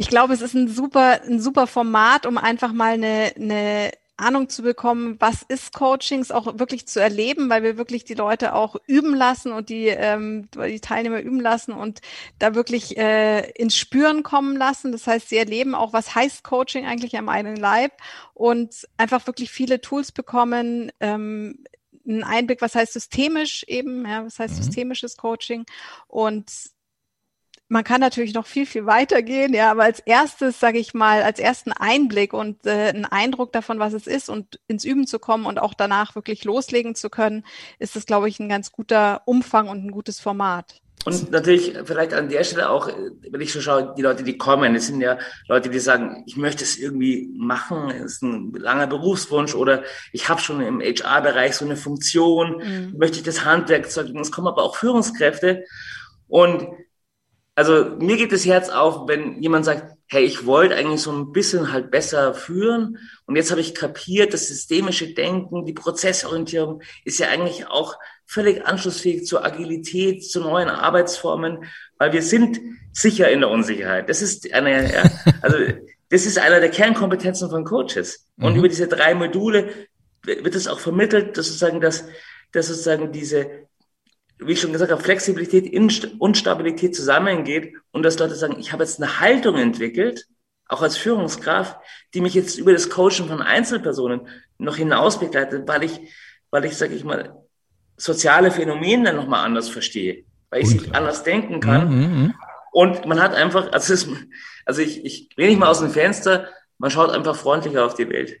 Ich 0.00 0.08
glaube, 0.08 0.32
es 0.32 0.42
ist 0.42 0.54
ein 0.54 0.68
super, 0.68 1.22
ein 1.24 1.40
super 1.40 1.66
Format, 1.66 2.24
um 2.24 2.38
einfach 2.38 2.72
mal 2.72 2.92
eine, 2.92 3.32
eine 3.34 3.90
Ahnung 4.18 4.48
zu 4.48 4.62
bekommen, 4.62 5.16
was 5.20 5.42
ist 5.42 5.72
Coachings 5.72 6.30
auch 6.30 6.58
wirklich 6.58 6.86
zu 6.86 7.00
erleben, 7.00 7.48
weil 7.48 7.62
wir 7.62 7.76
wirklich 7.76 8.04
die 8.04 8.14
Leute 8.14 8.54
auch 8.54 8.76
üben 8.86 9.14
lassen 9.14 9.52
und 9.52 9.68
die, 9.68 9.86
ähm, 9.86 10.48
die 10.54 10.80
Teilnehmer 10.80 11.20
üben 11.20 11.40
lassen 11.40 11.72
und 11.72 12.00
da 12.38 12.54
wirklich 12.54 12.96
äh, 12.98 13.50
ins 13.52 13.76
Spüren 13.76 14.22
kommen 14.22 14.56
lassen. 14.56 14.92
Das 14.92 15.06
heißt, 15.06 15.28
sie 15.28 15.36
erleben 15.36 15.74
auch, 15.74 15.92
was 15.92 16.14
heißt 16.14 16.44
Coaching 16.44 16.86
eigentlich 16.86 17.16
am 17.16 17.28
eigenen 17.28 17.56
Leib 17.56 17.92
und 18.34 18.88
einfach 18.96 19.26
wirklich 19.26 19.50
viele 19.50 19.80
Tools 19.80 20.12
bekommen, 20.12 20.90
ähm, 21.00 21.64
einen 22.06 22.24
Einblick, 22.24 22.62
was 22.62 22.74
heißt 22.74 22.94
systemisch 22.94 23.64
eben, 23.68 24.06
ja, 24.06 24.24
was 24.24 24.38
heißt 24.38 24.54
mhm. 24.56 24.62
systemisches 24.62 25.16
Coaching 25.16 25.64
und 26.06 26.50
man 27.68 27.84
kann 27.84 28.00
natürlich 28.00 28.32
noch 28.32 28.46
viel, 28.46 28.66
viel 28.66 28.86
weiter 28.86 29.22
gehen, 29.22 29.52
ja, 29.52 29.70
aber 29.70 29.84
als 29.84 30.00
erstes, 30.00 30.58
sage 30.58 30.78
ich 30.78 30.94
mal, 30.94 31.22
als 31.22 31.38
ersten 31.38 31.72
Einblick 31.72 32.32
und 32.32 32.66
äh, 32.66 32.88
einen 32.88 33.04
Eindruck 33.04 33.52
davon, 33.52 33.78
was 33.78 33.92
es 33.92 34.06
ist 34.06 34.30
und 34.30 34.58
ins 34.68 34.84
Üben 34.84 35.06
zu 35.06 35.18
kommen 35.18 35.44
und 35.44 35.58
auch 35.58 35.74
danach 35.74 36.14
wirklich 36.14 36.44
loslegen 36.44 36.94
zu 36.94 37.10
können, 37.10 37.44
ist 37.78 37.94
das, 37.94 38.06
glaube 38.06 38.28
ich, 38.28 38.40
ein 38.40 38.48
ganz 38.48 38.72
guter 38.72 39.22
Umfang 39.26 39.68
und 39.68 39.84
ein 39.84 39.90
gutes 39.90 40.18
Format. 40.18 40.80
Und 41.04 41.30
natürlich 41.30 41.74
vielleicht 41.84 42.12
an 42.12 42.28
der 42.28 42.42
Stelle 42.42 42.70
auch, 42.70 42.88
wenn 42.88 43.40
ich 43.40 43.52
so 43.52 43.60
schaue, 43.60 43.94
die 43.96 44.02
Leute, 44.02 44.24
die 44.24 44.36
kommen, 44.36 44.74
das 44.74 44.88
sind 44.88 45.00
ja 45.00 45.18
Leute, 45.46 45.70
die 45.70 45.78
sagen, 45.78 46.24
ich 46.26 46.36
möchte 46.36 46.64
es 46.64 46.76
irgendwie 46.76 47.30
machen, 47.36 47.90
es 47.90 48.14
ist 48.14 48.22
ein 48.22 48.52
langer 48.52 48.88
Berufswunsch 48.88 49.54
oder 49.54 49.84
ich 50.12 50.28
habe 50.28 50.40
schon 50.40 50.60
im 50.60 50.80
HR-Bereich 50.80 51.54
so 51.54 51.64
eine 51.64 51.76
Funktion, 51.76 52.56
mhm. 52.58 52.98
möchte 52.98 53.18
ich 53.18 53.22
das 53.22 53.44
Handwerk 53.44 53.90
zeigen. 53.90 54.18
Es 54.18 54.32
kommen 54.32 54.48
aber 54.48 54.62
auch 54.62 54.76
Führungskräfte. 54.76 55.64
Und 56.26 56.66
also 57.58 57.96
mir 57.98 58.16
geht 58.16 58.30
das 58.30 58.46
Herz 58.46 58.68
auf, 58.68 59.08
wenn 59.08 59.42
jemand 59.42 59.64
sagt, 59.64 59.96
hey, 60.06 60.22
ich 60.22 60.46
wollte 60.46 60.76
eigentlich 60.76 61.00
so 61.00 61.10
ein 61.10 61.32
bisschen 61.32 61.72
halt 61.72 61.90
besser 61.90 62.32
führen 62.32 62.98
und 63.26 63.34
jetzt 63.34 63.50
habe 63.50 63.60
ich 63.60 63.74
kapiert, 63.74 64.32
das 64.32 64.46
systemische 64.46 65.12
Denken, 65.12 65.66
die 65.66 65.72
Prozessorientierung 65.72 66.82
ist 67.04 67.18
ja 67.18 67.30
eigentlich 67.30 67.66
auch 67.66 67.96
völlig 68.26 68.64
anschlussfähig 68.64 69.26
zur 69.26 69.44
Agilität, 69.44 70.24
zu 70.24 70.40
neuen 70.40 70.68
Arbeitsformen, 70.68 71.64
weil 71.98 72.12
wir 72.12 72.22
sind 72.22 72.60
sicher 72.92 73.28
in 73.28 73.40
der 73.40 73.50
Unsicherheit. 73.50 74.08
Das 74.08 74.22
ist 74.22 74.54
eine, 74.54 74.94
ja, 74.94 75.10
also 75.42 75.58
das 76.10 76.26
ist 76.26 76.38
einer 76.38 76.60
der 76.60 76.70
Kernkompetenzen 76.70 77.50
von 77.50 77.64
Coaches. 77.64 78.24
Und 78.38 78.52
mhm. 78.52 78.58
über 78.60 78.68
diese 78.68 78.86
drei 78.86 79.16
Module 79.16 79.68
wird 80.22 80.54
es 80.54 80.68
auch 80.68 80.78
vermittelt, 80.78 81.36
dass 81.36 81.46
sozusagen, 81.46 81.80
dass, 81.80 82.04
dass 82.52 82.68
sozusagen 82.68 83.10
diese, 83.10 83.66
wie 84.38 84.52
ich 84.52 84.60
schon 84.60 84.72
gesagt 84.72 84.92
habe, 84.92 85.02
Flexibilität 85.02 85.72
und 86.18 86.36
Stabilität 86.36 86.94
zusammengeht 86.94 87.74
und 87.90 88.02
dass 88.02 88.18
Leute 88.18 88.34
sagen, 88.34 88.56
ich 88.58 88.72
habe 88.72 88.84
jetzt 88.84 89.02
eine 89.02 89.20
Haltung 89.20 89.56
entwickelt, 89.56 90.26
auch 90.68 90.82
als 90.82 90.96
Führungskraft, 90.96 91.76
die 92.14 92.20
mich 92.20 92.34
jetzt 92.34 92.58
über 92.58 92.72
das 92.72 92.90
Coaching 92.90 93.26
von 93.26 93.42
Einzelpersonen 93.42 94.28
noch 94.58 94.76
hinaus 94.76 95.18
begleitet, 95.18 95.66
weil 95.66 95.82
ich, 95.84 96.00
weil 96.50 96.64
ich, 96.64 96.76
sage 96.76 96.94
ich 96.94 97.04
mal, 97.04 97.34
soziale 97.96 98.50
Phänomene 98.50 99.12
nochmal 99.12 99.44
anders 99.44 99.68
verstehe, 99.68 100.24
weil 100.50 100.62
ich 100.62 100.68
sie 100.68 100.92
anders 100.92 101.24
denken 101.24 101.60
kann. 101.60 101.88
Mhm, 101.88 101.96
mhm, 101.96 102.22
mhm, 102.22 102.34
und 102.70 103.06
man 103.06 103.20
hat 103.20 103.34
einfach, 103.34 103.72
also, 103.72 103.92
ist, 103.92 104.08
also 104.64 104.82
ich, 104.82 105.04
ich 105.04 105.30
lehne 105.36 105.50
nicht 105.50 105.58
mal 105.58 105.68
aus 105.68 105.80
dem 105.80 105.90
Fenster, 105.90 106.48
man 106.78 106.90
schaut 106.90 107.10
einfach 107.10 107.34
freundlicher 107.34 107.84
auf 107.84 107.94
die 107.94 108.08
Welt. 108.08 108.38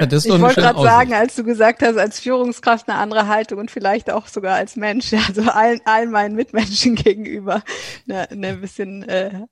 ich 0.00 0.28
wollte 0.40 0.60
gerade 0.60 0.82
sagen, 0.82 1.12
als 1.12 1.36
du 1.36 1.44
gesagt 1.44 1.82
hast, 1.82 1.98
als 1.98 2.18
Führungskraft 2.18 2.88
eine 2.88 2.98
andere 2.98 3.28
Haltung 3.28 3.58
und 3.58 3.70
vielleicht 3.70 4.10
auch 4.10 4.26
sogar 4.26 4.56
als 4.56 4.76
Mensch, 4.76 5.12
also 5.12 5.42
allen, 5.42 5.80
allen 5.84 6.10
meinen 6.10 6.34
Mitmenschen 6.34 6.94
gegenüber 6.96 7.62
eine, 8.08 8.30
eine 8.30 8.56
bisschen 8.56 9.02
äh, 9.02 9.42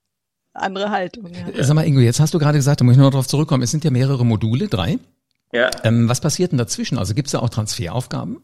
andere 0.54 0.90
Haltung. 0.90 1.30
Ja. 1.54 1.62
Sag 1.62 1.74
mal, 1.74 1.86
Ingo, 1.86 2.00
jetzt 2.00 2.20
hast 2.20 2.32
du 2.32 2.38
gerade 2.38 2.58
gesagt, 2.58 2.80
da 2.80 2.84
muss 2.84 2.94
ich 2.94 2.98
nur 2.98 3.10
darauf 3.10 3.28
zurückkommen, 3.28 3.62
es 3.62 3.70
sind 3.70 3.84
ja 3.84 3.90
mehrere 3.90 4.24
Module, 4.24 4.68
drei. 4.68 4.98
Ja. 5.52 5.70
Ähm, 5.84 6.08
was 6.08 6.20
passiert 6.20 6.52
denn 6.52 6.58
dazwischen? 6.58 6.96
Also 6.96 7.14
gibt 7.14 7.28
es 7.28 7.32
da 7.32 7.40
auch 7.40 7.50
Transferaufgaben? 7.50 8.40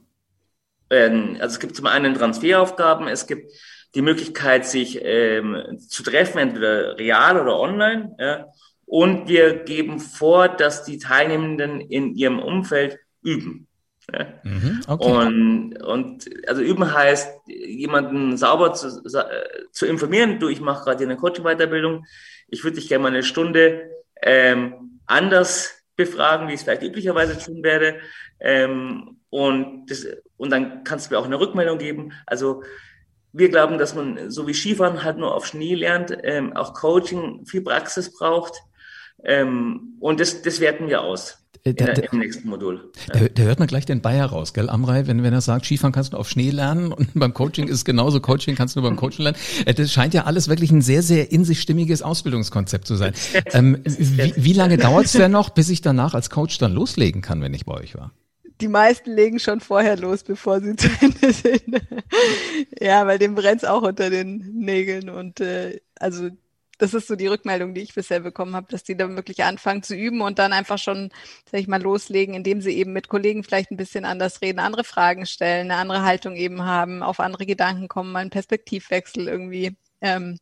Ähm, 0.90 1.36
also 1.40 1.54
es 1.54 1.60
gibt 1.60 1.76
zum 1.76 1.86
einen 1.86 2.14
Transferaufgaben, 2.14 3.08
es 3.08 3.26
gibt 3.26 3.52
die 3.94 4.02
Möglichkeit, 4.02 4.66
sich 4.66 5.00
ähm, 5.02 5.78
zu 5.88 6.02
treffen, 6.02 6.38
entweder 6.38 6.98
real 6.98 7.40
oder 7.40 7.58
online. 7.58 8.14
Ja. 8.18 8.46
Und 8.86 9.28
wir 9.28 9.64
geben 9.64 9.98
vor, 9.98 10.48
dass 10.48 10.84
die 10.84 10.98
Teilnehmenden 10.98 11.80
in 11.80 12.14
ihrem 12.14 12.38
Umfeld 12.38 12.98
üben. 13.22 13.66
Mhm, 14.44 14.82
okay. 14.86 15.04
Und, 15.04 15.82
und 15.82 16.30
also 16.48 16.62
üben 16.62 16.92
heißt, 16.92 17.28
jemanden 17.48 18.36
sauber 18.36 18.72
zu, 18.72 19.02
zu 19.72 19.86
informieren. 19.86 20.38
Du, 20.38 20.48
ich 20.48 20.60
mache 20.60 20.84
gerade 20.84 21.04
eine 21.04 21.16
Coaching-Weiterbildung. 21.16 22.06
Ich 22.48 22.62
würde 22.62 22.76
dich 22.76 22.88
gerne 22.88 23.02
mal 23.02 23.08
eine 23.08 23.24
Stunde 23.24 23.90
ähm, 24.22 25.00
anders 25.06 25.82
befragen, 25.96 26.46
wie 26.46 26.52
ich 26.52 26.60
es 26.60 26.62
vielleicht 26.62 26.82
üblicherweise 26.82 27.38
tun 27.38 27.64
werde. 27.64 27.96
Ähm, 28.38 29.18
und, 29.30 29.90
das, 29.90 30.06
und 30.36 30.50
dann 30.50 30.84
kannst 30.84 31.10
du 31.10 31.14
mir 31.14 31.20
auch 31.20 31.26
eine 31.26 31.40
Rückmeldung 31.40 31.78
geben. 31.78 32.12
Also 32.26 32.62
wir 33.32 33.48
glauben, 33.48 33.78
dass 33.78 33.94
man 33.94 34.30
so 34.30 34.46
wie 34.46 34.54
Skifahren 34.54 35.02
halt 35.02 35.18
nur 35.18 35.34
auf 35.34 35.46
Schnee 35.46 35.74
lernt, 35.74 36.16
ähm, 36.22 36.56
auch 36.56 36.74
Coaching 36.74 37.44
viel 37.44 37.62
Praxis 37.62 38.16
braucht. 38.16 38.54
Ähm, 39.26 39.96
und 40.00 40.20
das, 40.20 40.42
das 40.42 40.60
werten 40.60 40.88
wir 40.88 41.02
aus. 41.02 41.38
Äh, 41.64 41.74
da, 41.74 41.86
der, 41.86 42.12
Im 42.12 42.20
nächsten 42.20 42.48
Modul. 42.48 42.92
Da, 43.12 43.28
da, 43.28 43.42
hört 43.42 43.58
man 43.58 43.66
gleich 43.66 43.84
den 43.84 44.00
Bayer 44.00 44.26
raus, 44.26 44.54
gell, 44.54 44.70
Amrei, 44.70 45.08
wenn, 45.08 45.24
wenn 45.24 45.32
er 45.32 45.40
sagt, 45.40 45.66
Skifahren 45.66 45.92
kannst 45.92 46.12
du 46.12 46.16
auf 46.16 46.30
Schnee 46.30 46.50
lernen 46.50 46.92
und 46.92 47.08
beim 47.14 47.34
Coaching 47.34 47.66
ist 47.66 47.84
genauso, 47.84 48.20
Coaching 48.20 48.54
kannst 48.54 48.76
du 48.76 48.82
beim 48.82 48.96
Coaching 48.96 49.24
lernen. 49.24 49.38
Äh, 49.64 49.74
das 49.74 49.92
scheint 49.92 50.14
ja 50.14 50.24
alles 50.24 50.48
wirklich 50.48 50.70
ein 50.70 50.80
sehr, 50.80 51.02
sehr 51.02 51.32
in 51.32 51.44
sich 51.44 51.60
stimmiges 51.60 52.02
Ausbildungskonzept 52.02 52.86
zu 52.86 52.94
sein. 52.96 53.12
Ähm, 53.52 53.78
wie, 53.84 54.32
wie 54.36 54.52
lange 54.52 54.76
dauert 54.76 55.06
es 55.06 55.12
denn 55.12 55.30
noch, 55.30 55.50
bis 55.50 55.70
ich 55.70 55.80
danach 55.80 56.14
als 56.14 56.30
Coach 56.30 56.58
dann 56.58 56.72
loslegen 56.72 57.22
kann, 57.22 57.40
wenn 57.42 57.54
ich 57.54 57.64
bei 57.64 57.74
euch 57.74 57.94
war? 57.94 58.12
die 58.60 58.68
meisten 58.68 59.10
legen 59.12 59.38
schon 59.38 59.60
vorher 59.60 59.96
los, 59.96 60.22
bevor 60.22 60.60
sie 60.60 60.76
zu 60.76 60.88
Ende 61.00 61.32
sind. 61.32 61.80
ja, 62.80 63.06
weil 63.06 63.18
dem 63.18 63.34
brennt's 63.34 63.64
auch 63.64 63.82
unter 63.82 64.10
den 64.10 64.38
Nägeln 64.54 65.10
und 65.10 65.40
äh, 65.40 65.80
also 65.98 66.30
das 66.78 66.94
ist 66.94 67.08
so 67.08 67.16
die 67.16 67.26
Rückmeldung, 67.26 67.74
die 67.74 67.82
ich 67.82 67.94
bisher 67.94 68.20
bekommen 68.20 68.54
habe, 68.54 68.66
dass 68.70 68.82
die 68.84 68.96
dann 68.96 69.16
wirklich 69.16 69.44
anfangen 69.44 69.82
zu 69.82 69.94
üben 69.94 70.20
und 70.20 70.38
dann 70.38 70.52
einfach 70.52 70.78
schon, 70.78 71.10
sag 71.50 71.60
ich 71.60 71.68
mal, 71.68 71.82
loslegen, 71.82 72.34
indem 72.34 72.60
sie 72.60 72.76
eben 72.76 72.92
mit 72.92 73.08
Kollegen 73.08 73.44
vielleicht 73.44 73.70
ein 73.70 73.76
bisschen 73.76 74.04
anders 74.04 74.40
reden, 74.42 74.58
andere 74.58 74.84
Fragen 74.84 75.26
stellen, 75.26 75.70
eine 75.70 75.80
andere 75.80 76.02
Haltung 76.02 76.36
eben 76.36 76.62
haben, 76.64 77.02
auf 77.02 77.20
andere 77.20 77.46
Gedanken 77.46 77.88
kommen, 77.88 78.12
mal 78.12 78.20
einen 78.20 78.30
Perspektivwechsel 78.30 79.28
irgendwie 79.28 79.76
ähm, 80.00 80.38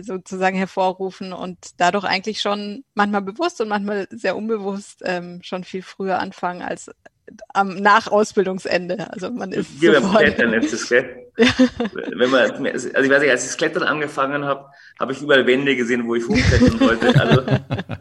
sozusagen 0.00 0.56
hervorrufen 0.56 1.32
und 1.32 1.58
dadurch 1.76 2.04
eigentlich 2.04 2.40
schon 2.40 2.84
manchmal 2.94 3.22
bewusst 3.22 3.60
und 3.60 3.68
manchmal 3.68 4.08
sehr 4.10 4.36
unbewusst 4.36 5.02
ähm, 5.04 5.40
schon 5.42 5.64
viel 5.64 5.82
früher 5.82 6.18
anfangen 6.18 6.62
als 6.62 6.90
am 7.48 7.76
nach 7.76 8.08
Ausbildungsende. 8.08 9.10
Also 9.12 9.30
man 9.30 9.52
ist 9.52 9.80
Wir 9.80 10.00
beim 10.00 10.12
Klettern 10.12 10.52
ist 10.54 10.72
es, 10.72 10.88
gell? 10.88 11.26
Wenn 11.38 12.30
man, 12.30 12.66
also 12.66 12.88
ich 12.88 12.94
weiß 12.94 13.20
nicht, 13.20 13.30
als 13.30 13.42
ich 13.42 13.50
das 13.50 13.56
Klettern 13.56 13.84
angefangen 13.84 14.44
habe, 14.44 14.66
habe 14.98 15.12
ich 15.12 15.22
überall 15.22 15.46
Wände 15.46 15.76
gesehen, 15.76 16.06
wo 16.08 16.16
ich 16.16 16.26
hochklettern 16.26 16.80
wollte. 16.80 17.20
Also, 17.20 17.42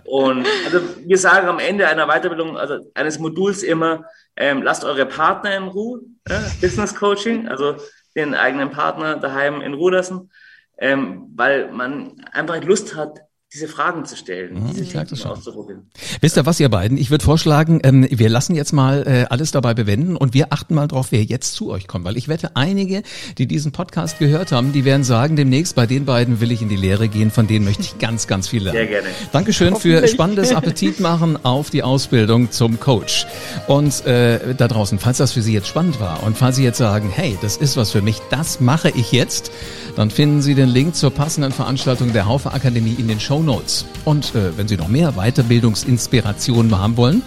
und 0.05 0.47
also 0.65 0.79
wir 1.05 1.17
sagen 1.17 1.47
am 1.47 1.59
Ende 1.59 1.87
einer 1.87 2.07
Weiterbildung, 2.07 2.57
also 2.57 2.79
eines 2.95 3.19
Moduls 3.19 3.61
immer, 3.61 4.05
ähm, 4.35 4.63
lasst 4.63 4.83
eure 4.83 5.05
Partner 5.05 5.55
in 5.55 5.63
Ruhe, 5.63 6.01
ja, 6.27 6.41
Business 6.61 6.95
Coaching, 6.95 7.47
also 7.47 7.75
den 8.15 8.33
eigenen 8.33 8.71
Partner 8.71 9.17
daheim 9.17 9.61
in 9.61 9.75
Ruhe 9.75 9.91
lassen, 9.91 10.31
ähm, 10.79 11.31
weil 11.35 11.71
man 11.71 12.15
einfach 12.31 12.63
Lust 12.63 12.95
hat, 12.95 13.19
diese 13.53 13.69
Fragen 13.69 14.03
zu 14.03 14.17
stellen, 14.17 14.55
mhm, 14.55 14.67
diese 14.71 14.85
Techniken 14.85 15.25
auszuprobieren. 15.25 15.89
Wisst 16.19 16.35
ihr 16.35 16.45
was, 16.45 16.59
ihr 16.59 16.67
beiden? 16.67 16.97
Ich 16.97 17.11
würde 17.11 17.23
vorschlagen, 17.23 17.79
ähm, 17.83 18.05
wir 18.09 18.27
lassen 18.27 18.55
jetzt 18.55 18.73
mal 18.73 19.07
äh, 19.07 19.25
alles 19.29 19.51
dabei 19.51 19.73
bewenden 19.73 20.17
und 20.17 20.33
wir 20.33 20.51
achten 20.51 20.75
mal 20.75 20.87
drauf, 20.87 21.07
wer 21.11 21.23
jetzt 21.23 21.53
zu 21.53 21.69
euch 21.71 21.87
kommt, 21.87 22.03
weil 22.03 22.17
ich 22.17 22.27
wette, 22.27 22.57
einige, 22.57 23.03
die 23.37 23.47
diesen 23.47 23.71
Podcast 23.71 24.19
gehört 24.19 24.51
haben, 24.51 24.73
die 24.73 24.83
werden 24.83 25.05
sagen, 25.05 25.37
demnächst 25.37 25.75
bei 25.75 25.85
den 25.85 26.03
beiden 26.03 26.41
will 26.41 26.51
ich 26.51 26.61
in 26.61 26.67
die 26.67 26.75
Lehre 26.75 27.07
gehen, 27.07 27.31
von 27.31 27.47
denen 27.47 27.63
möchte 27.63 27.83
ich 27.83 27.97
ganz, 27.99 28.27
ganz 28.27 28.49
viel 28.49 28.63
lernen. 28.63 28.79
Sehr 28.79 28.87
gerne. 28.87 29.07
Dankeschön 29.31 29.77
für 29.77 30.05
spannendes 30.09 30.53
Appetit 30.53 30.99
machen 30.99 31.45
auf 31.45 31.69
die 31.69 31.83
Ausbildung 31.83 32.51
zum 32.51 32.81
Coach. 32.81 33.27
Und 33.67 34.05
äh, 34.05 34.55
da 34.55 34.67
draußen, 34.67 34.99
falls 34.99 35.19
das 35.19 35.31
für 35.31 35.41
Sie 35.41 35.53
jetzt 35.53 35.69
spannend 35.69 36.01
war 36.01 36.21
und 36.23 36.37
falls 36.37 36.57
Sie 36.57 36.65
jetzt 36.65 36.79
sagen, 36.79 37.09
hey, 37.09 37.37
das 37.41 37.55
ist 37.55 37.77
was 37.77 37.91
für 37.91 38.01
mich, 38.01 38.19
das 38.29 38.59
mache 38.59 38.89
ich 38.89 39.13
jetzt, 39.13 39.51
dann 39.95 40.11
finden 40.11 40.41
Sie 40.41 40.53
den 40.53 40.67
Link 40.67 40.95
zur 40.95 41.11
passenden 41.11 41.53
Veranstaltung 41.53 42.11
der 42.11 42.25
Haufe 42.25 42.51
Akademie 42.51 42.95
in 42.99 43.07
den 43.07 43.21
Show. 43.43 43.85
Und 44.05 44.35
äh, 44.35 44.57
wenn 44.57 44.67
Sie 44.67 44.77
noch 44.77 44.87
mehr 44.87 45.13
Weiterbildungsinspirationen 45.13 46.77
haben 46.77 46.97
wollen, 46.97 47.21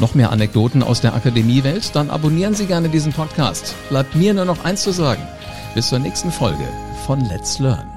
noch 0.00 0.14
mehr 0.14 0.30
Anekdoten 0.30 0.82
aus 0.82 1.00
der 1.00 1.14
Akademiewelt, 1.14 1.94
dann 1.94 2.10
abonnieren 2.10 2.54
Sie 2.54 2.66
gerne 2.66 2.88
diesen 2.88 3.12
Podcast. 3.12 3.74
Bleibt 3.88 4.14
mir 4.14 4.34
nur 4.34 4.44
noch 4.44 4.64
eins 4.64 4.82
zu 4.82 4.92
sagen. 4.92 5.22
Bis 5.74 5.88
zur 5.88 5.98
nächsten 5.98 6.30
Folge 6.30 6.66
von 7.06 7.20
Let's 7.20 7.58
Learn. 7.58 7.91